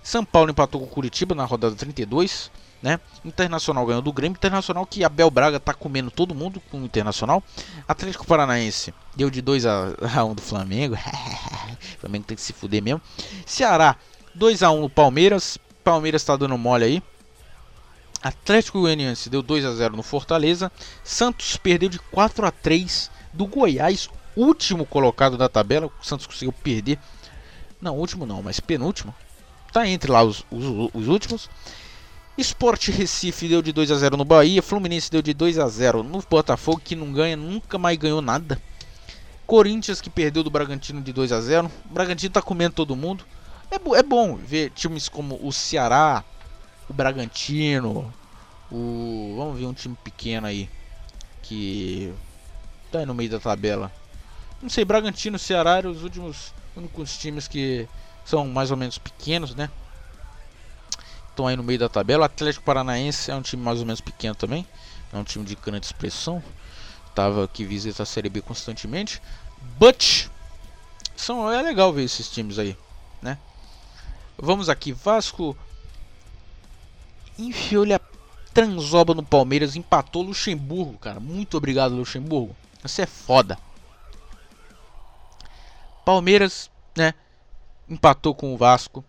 [0.03, 2.51] São Paulo empatou com o Curitiba na rodada 32.
[2.83, 3.01] Né?
[3.25, 4.37] Internacional ganhou do Grêmio.
[4.37, 7.43] Internacional que Abel Braga tá comendo todo mundo com o Internacional.
[7.89, 9.85] Atlético Paranaense deu de 2 a,
[10.27, 10.95] 1 um do Flamengo.
[10.97, 13.01] o Flamengo tem que se fuder mesmo.
[13.47, 13.97] Ceará
[14.35, 15.59] 2 a 1 um no Palmeiras.
[15.83, 17.03] Palmeiras tá dando mole aí.
[18.23, 20.71] Atlético Goianiense deu 2 a 0 no Fortaleza.
[21.03, 25.87] Santos perdeu de 4 a 3 do Goiás, último colocado da tabela.
[25.87, 26.99] O Santos conseguiu perder.
[27.81, 29.15] Não, último não, mas penúltimo
[29.75, 31.51] tá entre lá os, os, os últimos.
[32.39, 36.03] Sport Recife deu de 2 a 0 no Bahia, Fluminense deu de 2 a 0
[36.05, 38.61] no Botafogo, que não ganha, nunca mais ganhou nada.
[39.47, 41.71] Corinthians que perdeu do Bragantino de 2 a 0.
[41.91, 43.25] O Bragantino tá comendo todo mundo.
[43.71, 46.25] É, é bom ver times como o Ceará,
[46.89, 48.13] o Bragantino,
[48.71, 50.69] o vamos ver um time pequeno aí
[51.43, 52.13] que
[52.91, 53.91] tá aí no meio da tabela.
[54.63, 57.89] Não sei, Bragantino, Ceará eram os últimos únicos times que
[58.25, 59.71] são mais ou menos pequenos, né?
[61.31, 62.23] Estão aí no meio da tabela.
[62.23, 64.67] O Atlético Paranaense é um time mais ou menos pequeno também.
[65.13, 66.43] É um time de grande expressão.
[67.15, 69.21] Tava que visita a Série B constantemente.
[69.79, 70.29] But
[71.17, 72.77] são, é legal ver esses times aí,
[73.23, 73.39] né?
[74.37, 75.57] Vamos aqui, Vasco
[77.39, 78.01] enfiou a
[78.53, 81.19] transoba no Palmeiras, empatou Luxemburgo, cara.
[81.21, 82.55] Muito obrigado, Luxemburgo.
[82.83, 83.59] Você é foda.
[86.05, 87.15] Palmeiras, né?
[87.89, 89.05] empatou com o Vasco.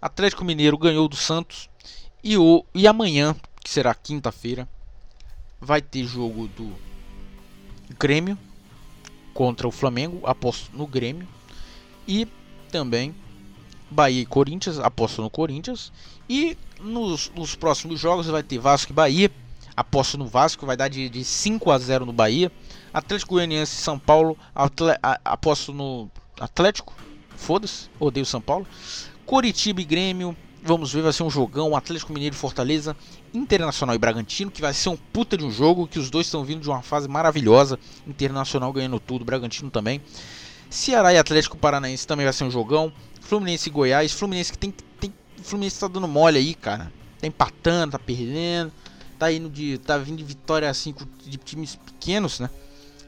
[0.00, 1.68] Atlético Mineiro ganhou do Santos.
[2.22, 4.68] E, o, e amanhã, que será quinta-feira,
[5.60, 6.70] vai ter jogo do
[7.98, 8.38] Grêmio
[9.34, 10.20] contra o Flamengo.
[10.26, 11.26] Aposto no Grêmio.
[12.08, 12.26] E
[12.70, 13.14] também
[13.90, 14.78] Bahia e Corinthians.
[14.78, 15.92] Aposto no Corinthians.
[16.28, 19.30] E nos, nos próximos jogos vai ter Vasco e Bahia.
[19.76, 22.52] Aposto no Vasco, vai dar de, de 5 a 0 no Bahia.
[22.92, 24.36] Atlético Goianiense e São Paulo.
[24.54, 26.92] Atle, a, aposto no Atlético
[27.40, 28.66] Foda-se, odeio São Paulo.
[29.24, 31.74] Coritiba e Grêmio, vamos ver, vai ser um jogão.
[31.74, 32.94] Atlético Mineiro e Fortaleza,
[33.32, 36.44] Internacional e Bragantino, que vai ser um puta de um jogo, que os dois estão
[36.44, 37.78] vindo de uma fase maravilhosa.
[38.06, 40.02] Internacional ganhando tudo, Bragantino também.
[40.68, 42.92] Ceará e Atlético Paranaense também vai ser um jogão.
[43.22, 45.12] Fluminense e Goiás, Fluminense que tem, tem
[45.42, 46.92] Fluminense tá dando mole aí, cara.
[47.22, 48.70] Tá empatando, tá perdendo.
[49.18, 49.78] Tá indo de.
[49.78, 50.94] tá vindo de vitória assim
[51.26, 52.50] de times pequenos, né?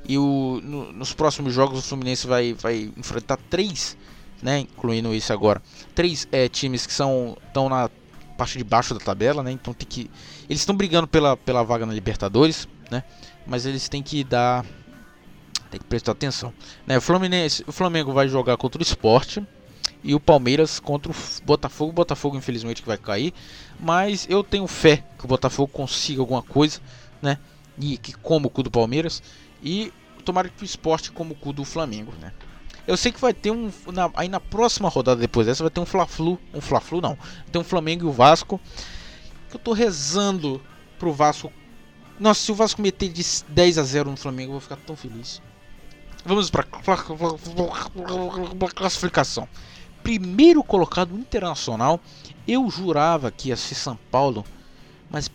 [0.09, 3.97] E o, no, nos próximos jogos o Fluminense vai, vai enfrentar três
[4.43, 5.62] né, incluindo isso agora,
[5.95, 7.88] três é, times que são estão na
[8.36, 10.11] parte de baixo da tabela, né, então tem que
[10.51, 13.05] eles estão brigando pela, pela vaga na Libertadores, né,
[13.47, 14.64] mas eles têm que dar
[15.70, 16.53] tem que prestar atenção,
[16.86, 19.38] né, o Fluminense, o Flamengo vai jogar contra o Sport
[20.05, 21.14] e o Palmeiras contra o
[21.47, 23.32] Botafogo, o Botafogo infelizmente que vai cair,
[23.80, 26.80] mas eu tenho fé que o Botafogo consiga alguma coisa,
[27.22, 27.38] né,
[27.78, 29.22] e que como o cu do Palmeiras
[29.62, 29.90] e
[30.26, 32.32] tomara que o Sport como o cu do Flamengo, né.
[32.87, 33.70] Eu sei que vai ter um.
[33.93, 36.39] Na, aí na próxima rodada depois dessa vai ter um Fla-Flu.
[36.53, 37.16] Um Fla-Flu não.
[37.51, 38.61] Tem um Flamengo e o Vasco.
[39.51, 40.61] Que eu tô rezando
[40.99, 41.53] pro Vasco.
[42.18, 44.97] Nossa, se o Vasco meter de 10 a 0 no Flamengo, eu vou ficar tão
[44.97, 45.41] feliz.
[46.24, 46.64] Vamos pra
[48.74, 49.49] classificação.
[50.03, 52.01] Primeiro colocado internacional.
[52.47, 54.45] Eu jurava que ia ser São Paulo.
[55.09, 55.30] Mas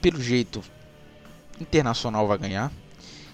[0.00, 0.62] pelo jeito,
[1.60, 2.72] Internacional vai ganhar.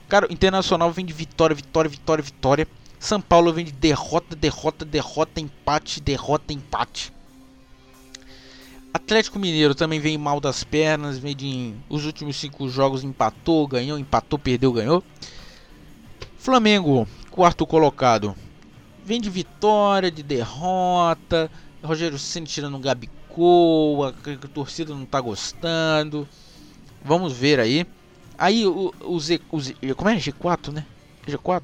[0.09, 2.69] Cara, o Internacional vem de vitória, vitória, vitória, vitória.
[2.99, 7.13] São Paulo vem de derrota, derrota, derrota, empate, derrota, empate.
[8.93, 13.99] Atlético Mineiro também vem mal das pernas, vem de, os últimos cinco jogos empatou, ganhou,
[13.99, 15.03] empatou, perdeu, ganhou.
[16.39, 18.35] Flamengo, quarto colocado,
[19.05, 21.51] vem de vitória, de derrota.
[21.83, 24.13] Rogério Ceni tirando um Gabigol, a,
[24.53, 26.27] torcida não tá gostando.
[27.05, 27.87] Vamos ver aí.
[28.39, 30.87] Aí o, o, Z, o Z, como é G4, né?
[31.27, 31.63] G4?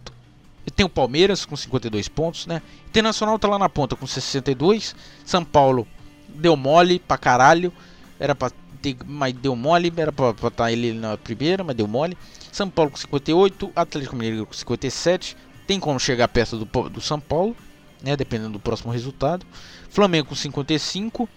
[0.71, 2.63] tem o Palmeiras com 52 pontos, né?
[2.89, 4.95] Internacional tá lá na ponta com 62.
[5.25, 5.89] São Paulo
[6.29, 7.73] deu mole pra caralho.
[8.21, 8.51] Era pra
[8.81, 9.93] ter, mas deu mole.
[9.97, 12.17] Era pra estar tá ele na primeira, mas deu mole.
[12.53, 13.73] São Paulo com 58.
[13.75, 15.37] Atlético Mineiro com 57.
[15.67, 17.57] Tem como chegar perto do, do São Paulo,
[18.03, 18.15] né?
[18.17, 19.45] Dependendo do próximo resultado.
[19.91, 21.29] Flamengo com 55.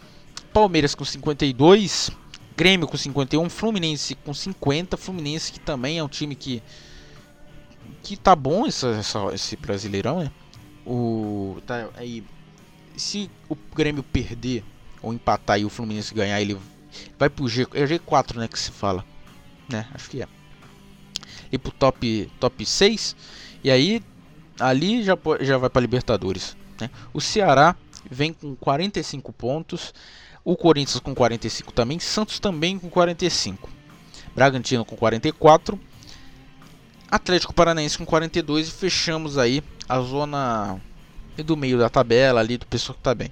[0.53, 2.11] Palmeiras com 52.
[2.55, 3.49] Grêmio com 51.
[3.49, 4.95] Fluminense com 50.
[4.97, 6.61] Fluminense que também é um time que
[8.03, 10.31] que tá bom essa, essa, esse brasileirão, né?
[10.85, 12.23] O, tá, aí,
[12.95, 14.63] se o Grêmio perder
[15.01, 16.57] ou empatar e o Fluminense ganhar, ele
[17.17, 18.47] vai pro G, é G4, né?
[18.47, 19.03] Que se fala,
[19.69, 19.87] né?
[19.93, 20.27] Acho que é.
[21.51, 23.15] E pro top, top 6,
[23.63, 24.03] e aí
[24.59, 26.55] ali já, já vai para Libertadores.
[26.79, 26.89] Né?
[27.13, 27.75] O Ceará
[28.09, 29.93] vem com 45 pontos,
[30.43, 33.69] o Corinthians com 45 também, Santos também com 45,
[34.35, 35.79] Bragantino com 44
[37.15, 40.77] Atlético Paranaense com 42 e fechamos aí a zona
[41.45, 43.29] do meio da tabela ali do pessoal que tá bem.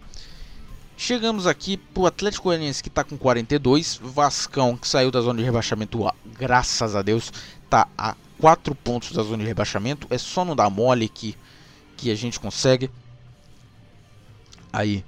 [0.95, 5.43] Chegamos aqui pro Atlético Goianiense que tá com 42, Vascão que saiu da zona de
[5.43, 7.29] rebaixamento, graças a Deus,
[7.69, 11.36] tá a 4 pontos da zona de rebaixamento, é só não dar mole que
[11.97, 12.89] que a gente consegue
[14.71, 15.03] aí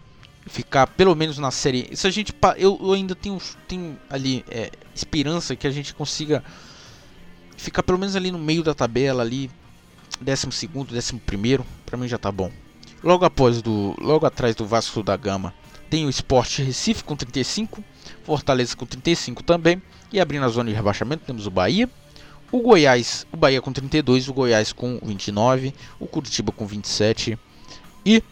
[0.48, 1.96] ficar pelo menos na série.
[1.96, 6.44] Se a gente eu, eu ainda tenho, tenho ali é, esperança que a gente consiga
[7.58, 9.50] ficar pelo menos ali no meio da tabela ali,
[10.22, 12.52] 12 segundo, 11 primeiro, para mim já tá bom.
[13.04, 15.54] Logo após do, logo atrás do Vasco da Gama,
[15.90, 17.84] tem o Sport Recife com 35,
[18.24, 19.82] Fortaleza com 35 também,
[20.12, 21.90] e abrindo a zona de rebaixamento temos o Bahia,
[22.52, 27.38] o Goiás, o Bahia com 32, o Goiás com 29, o Curitiba com 27
[28.06, 28.24] e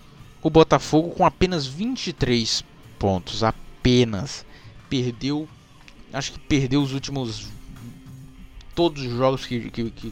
[0.41, 2.63] o Botafogo com apenas 23
[2.99, 4.45] pontos, apenas
[4.89, 5.47] perdeu,
[6.11, 7.47] acho que perdeu os últimos
[8.76, 10.11] todos os jogos que, que, que,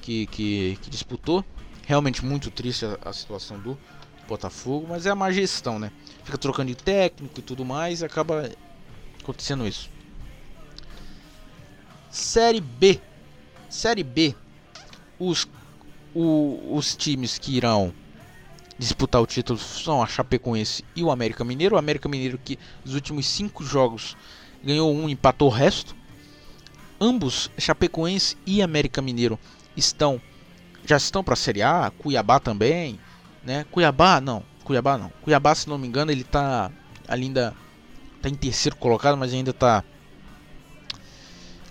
[0.00, 1.44] que, que, que disputou.
[1.86, 3.76] Realmente muito triste a, a situação do
[4.28, 5.90] Botafogo, mas é a má gestão, né?
[6.22, 8.50] Fica trocando de técnico e tudo mais e acaba
[9.20, 9.90] acontecendo isso.
[12.10, 13.00] Série B.
[13.68, 14.34] Série B.
[15.18, 15.46] Os,
[16.14, 17.92] o, os times que irão
[18.78, 21.74] disputar o título são a Chapecoense e o América Mineiro.
[21.74, 24.16] O América Mineiro que nos últimos cinco jogos
[24.62, 25.94] ganhou um, empatou o resto
[27.00, 29.38] ambos, Chapecoense e América Mineiro,
[29.76, 30.20] estão
[30.84, 32.98] já estão para a Série A, Cuiabá também,
[33.44, 33.64] né?
[33.70, 35.10] Cuiabá não, Cuiabá não.
[35.22, 36.70] Cuiabá, se não me engano, ele tá
[37.08, 37.54] ainda
[38.20, 39.82] tá em terceiro colocado, mas ainda tá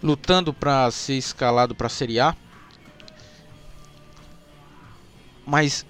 [0.01, 2.35] lutando para ser escalado para a Série A.
[5.45, 5.85] Mas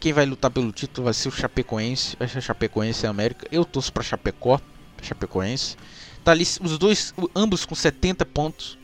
[0.00, 3.46] quem vai lutar pelo título vai ser o Chapecoense, vai ser Chapecoense e América.
[3.52, 4.58] Eu torço para Chapecó,
[5.02, 5.76] Chapecoense.
[6.24, 8.78] Tá ali os dois, ambos com 70 pontos.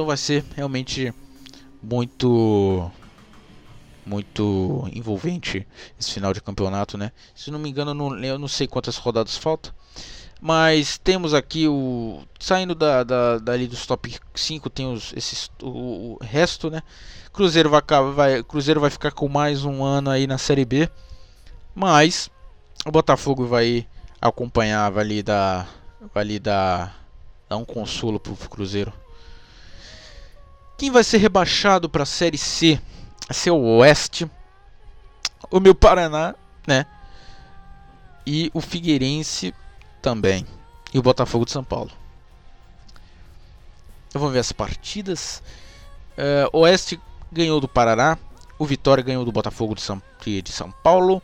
[0.00, 1.12] Então vai ser realmente
[1.82, 2.90] muito
[4.06, 5.66] muito envolvente
[6.00, 7.12] esse final de campeonato, né?
[7.34, 9.74] Se não me engano, eu não, eu não sei quantas rodadas falta.
[10.40, 12.22] Mas temos aqui o.
[12.38, 16.82] Saindo da, da, dali dos top 5, tem os, esses, o, o resto, né?
[17.30, 17.82] Cruzeiro vai,
[18.14, 20.88] vai, Cruzeiro vai ficar com mais um ano aí na Série B.
[21.74, 22.30] Mas
[22.86, 23.86] o Botafogo vai
[24.18, 25.68] acompanhar, vai ali dar,
[26.14, 27.04] vai ali dar,
[27.50, 28.90] dar um consolo pro Cruzeiro
[30.80, 32.80] quem vai ser rebaixado para a Série C?
[33.28, 34.24] Vai ser o Oeste,
[35.50, 36.34] o meu Paraná,
[36.66, 36.86] né?
[38.26, 39.54] E o Figueirense
[40.00, 40.46] também.
[40.94, 41.90] E o Botafogo de São Paulo.
[44.14, 45.42] Vamos ver as partidas.
[46.16, 46.98] Uh, Oeste
[47.30, 48.16] ganhou do Paraná.
[48.58, 51.22] O Vitória ganhou do Botafogo de São, de São Paulo.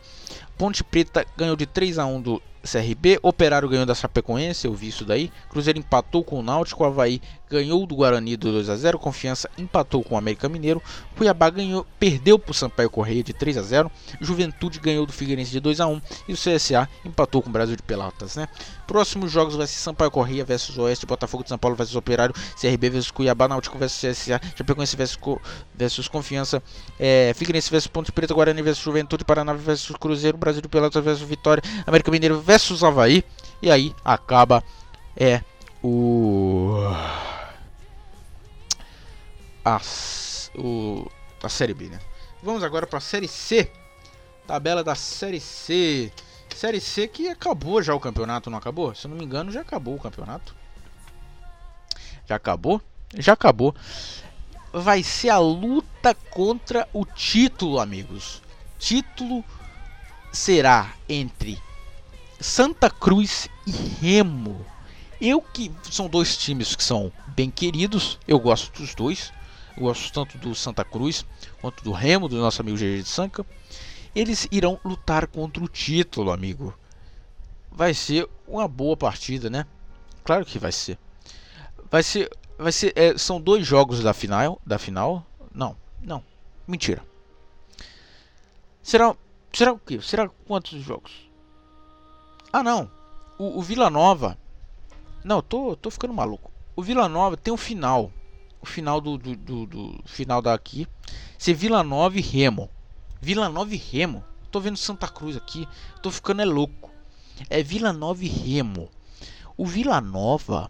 [0.55, 3.17] Ponte Preta ganhou de 3 a 1 do CRB.
[3.23, 5.31] Operário ganhou da Chapecoense, eu vi isso daí.
[5.49, 6.83] Cruzeiro empatou com o Náutico.
[6.83, 7.19] O Havaí
[7.49, 10.81] ganhou do Guarani de 2 a 0, Confiança empatou com o América Mineiro,
[11.17, 15.51] Cuiabá ganhou, perdeu para o Sampaio Correia de 3 a 0, Juventude ganhou do Figueirense
[15.51, 18.47] de 2 a 1 e o CSA empatou com o Brasil de Pelotas, né?
[18.85, 22.89] Próximos jogos vai ser Sampaio Correia versus Oeste, Botafogo de São Paulo versus Operário, CRB
[22.89, 25.41] versus Cuiabá, Náutico versus CSA, Chapecoense versus, Co
[25.75, 26.61] versus Confiança,
[26.99, 31.27] é, Figueirense versus Ponte Preta, Guarani versus Juventude, Paraná versus Cruzeiro, Brasil de Pelotas versus
[31.27, 33.23] Vitória, América Mineiro versus Havaí
[33.61, 34.63] e aí acaba
[35.19, 35.41] é
[35.81, 36.77] o
[39.67, 39.81] a,
[40.57, 41.05] o,
[41.43, 41.99] a Série B, né?
[42.41, 43.69] Vamos agora para a Série C.
[44.45, 46.11] Tabela da Série C.
[46.55, 48.95] Série C que acabou já o campeonato, não acabou?
[48.95, 50.55] Se eu não me engano, já acabou o campeonato.
[52.25, 52.81] Já acabou?
[53.17, 53.75] Já acabou.
[54.71, 58.41] Vai ser a luta contra o título, amigos.
[58.79, 59.43] Título
[60.31, 61.61] será entre
[62.39, 64.65] Santa Cruz e Remo.
[65.19, 69.31] Eu que são dois times que são bem queridos, eu gosto dos dois
[69.77, 71.25] o gosto tanto do Santa Cruz
[71.61, 73.45] quanto do Remo, do nosso amigo GG de Sanca.
[74.15, 76.73] Eles irão lutar contra o título, amigo.
[77.71, 79.67] Vai ser uma boa partida, né?
[80.23, 80.97] Claro que vai ser.
[81.91, 82.91] Vai ser, vai ser.
[82.95, 85.25] É, são dois jogos da final, da final.
[85.53, 86.23] Não, não,
[86.67, 87.03] mentira.
[88.81, 89.15] Será,
[89.53, 89.99] será o quê?
[90.01, 91.29] Será quantos jogos?
[92.51, 92.89] Ah, não.
[93.37, 94.37] O, o Vila Nova.
[95.23, 96.51] Não, tô, tô ficando maluco.
[96.75, 98.11] O Vila Nova tem um final
[98.67, 100.85] final do, do, do, do final daqui.
[101.39, 102.69] Ser é Vila Nova e Remo.
[103.19, 104.23] Vila Nova e Remo.
[104.51, 105.67] Tô vendo Santa Cruz aqui.
[106.03, 106.91] Tô ficando é louco.
[107.49, 108.89] É Vila Nova e Remo.
[109.55, 110.69] O Vila Nova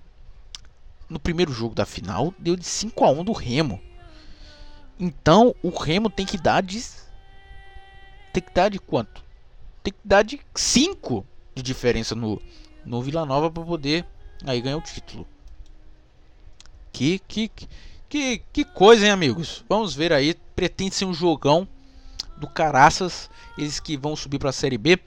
[1.10, 3.80] no primeiro jogo da final deu de 5 a 1 do Remo.
[5.00, 6.82] Então, o Remo tem que dar de
[8.34, 9.24] tem que dar de quanto?
[9.82, 11.26] Tem que dar de 5
[11.56, 12.42] de diferença no
[12.86, 14.06] no Vila Nova para poder
[14.46, 15.28] aí ganhar o título.
[16.98, 17.52] Que, que,
[18.10, 19.64] que, que coisa, hein, amigos?
[19.70, 20.34] Vamos ver aí.
[20.56, 21.68] Pretende ser um jogão
[22.38, 23.30] do Caraças.
[23.56, 24.98] Eles que vão subir para a Série B.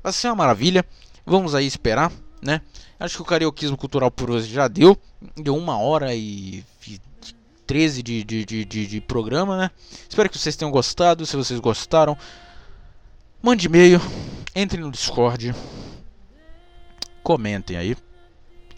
[0.00, 0.84] Vai ser uma maravilha.
[1.26, 2.60] Vamos aí esperar, né?
[3.00, 4.96] Acho que o Carioquismo Cultural por hoje já deu.
[5.34, 6.64] Deu uma hora e
[7.66, 9.70] 13 de, de, de, de, de programa, né?
[10.08, 11.26] Espero que vocês tenham gostado.
[11.26, 12.16] Se vocês gostaram,
[13.42, 14.00] mande e-mail,
[14.54, 15.52] entre no Discord,
[17.24, 17.96] comentem aí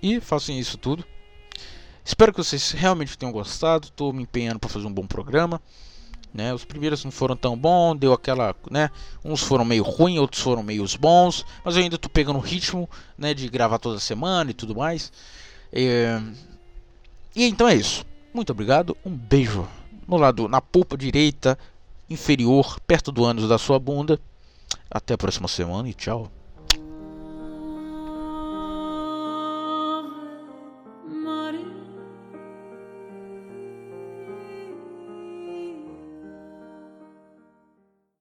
[0.03, 1.05] e façam isso tudo.
[2.05, 3.87] Espero que vocês realmente tenham gostado.
[3.89, 5.61] Estou me empenhando para fazer um bom programa.
[6.33, 6.55] Né?
[6.55, 8.89] Os primeiros não foram tão bons, deu aquela, né?
[9.25, 12.89] Uns foram meio ruins, outros foram meio bons, mas eu ainda estou pegando o ritmo,
[13.19, 13.35] né?
[13.35, 15.13] De gravar toda semana e tudo mais.
[15.73, 16.23] É,
[17.35, 18.05] e então é isso.
[18.33, 18.97] Muito obrigado.
[19.05, 19.67] Um beijo
[20.07, 21.59] no lado, na polpa direita
[22.09, 24.19] inferior, perto do ânus da sua bunda.
[24.89, 26.31] Até a próxima semana e tchau.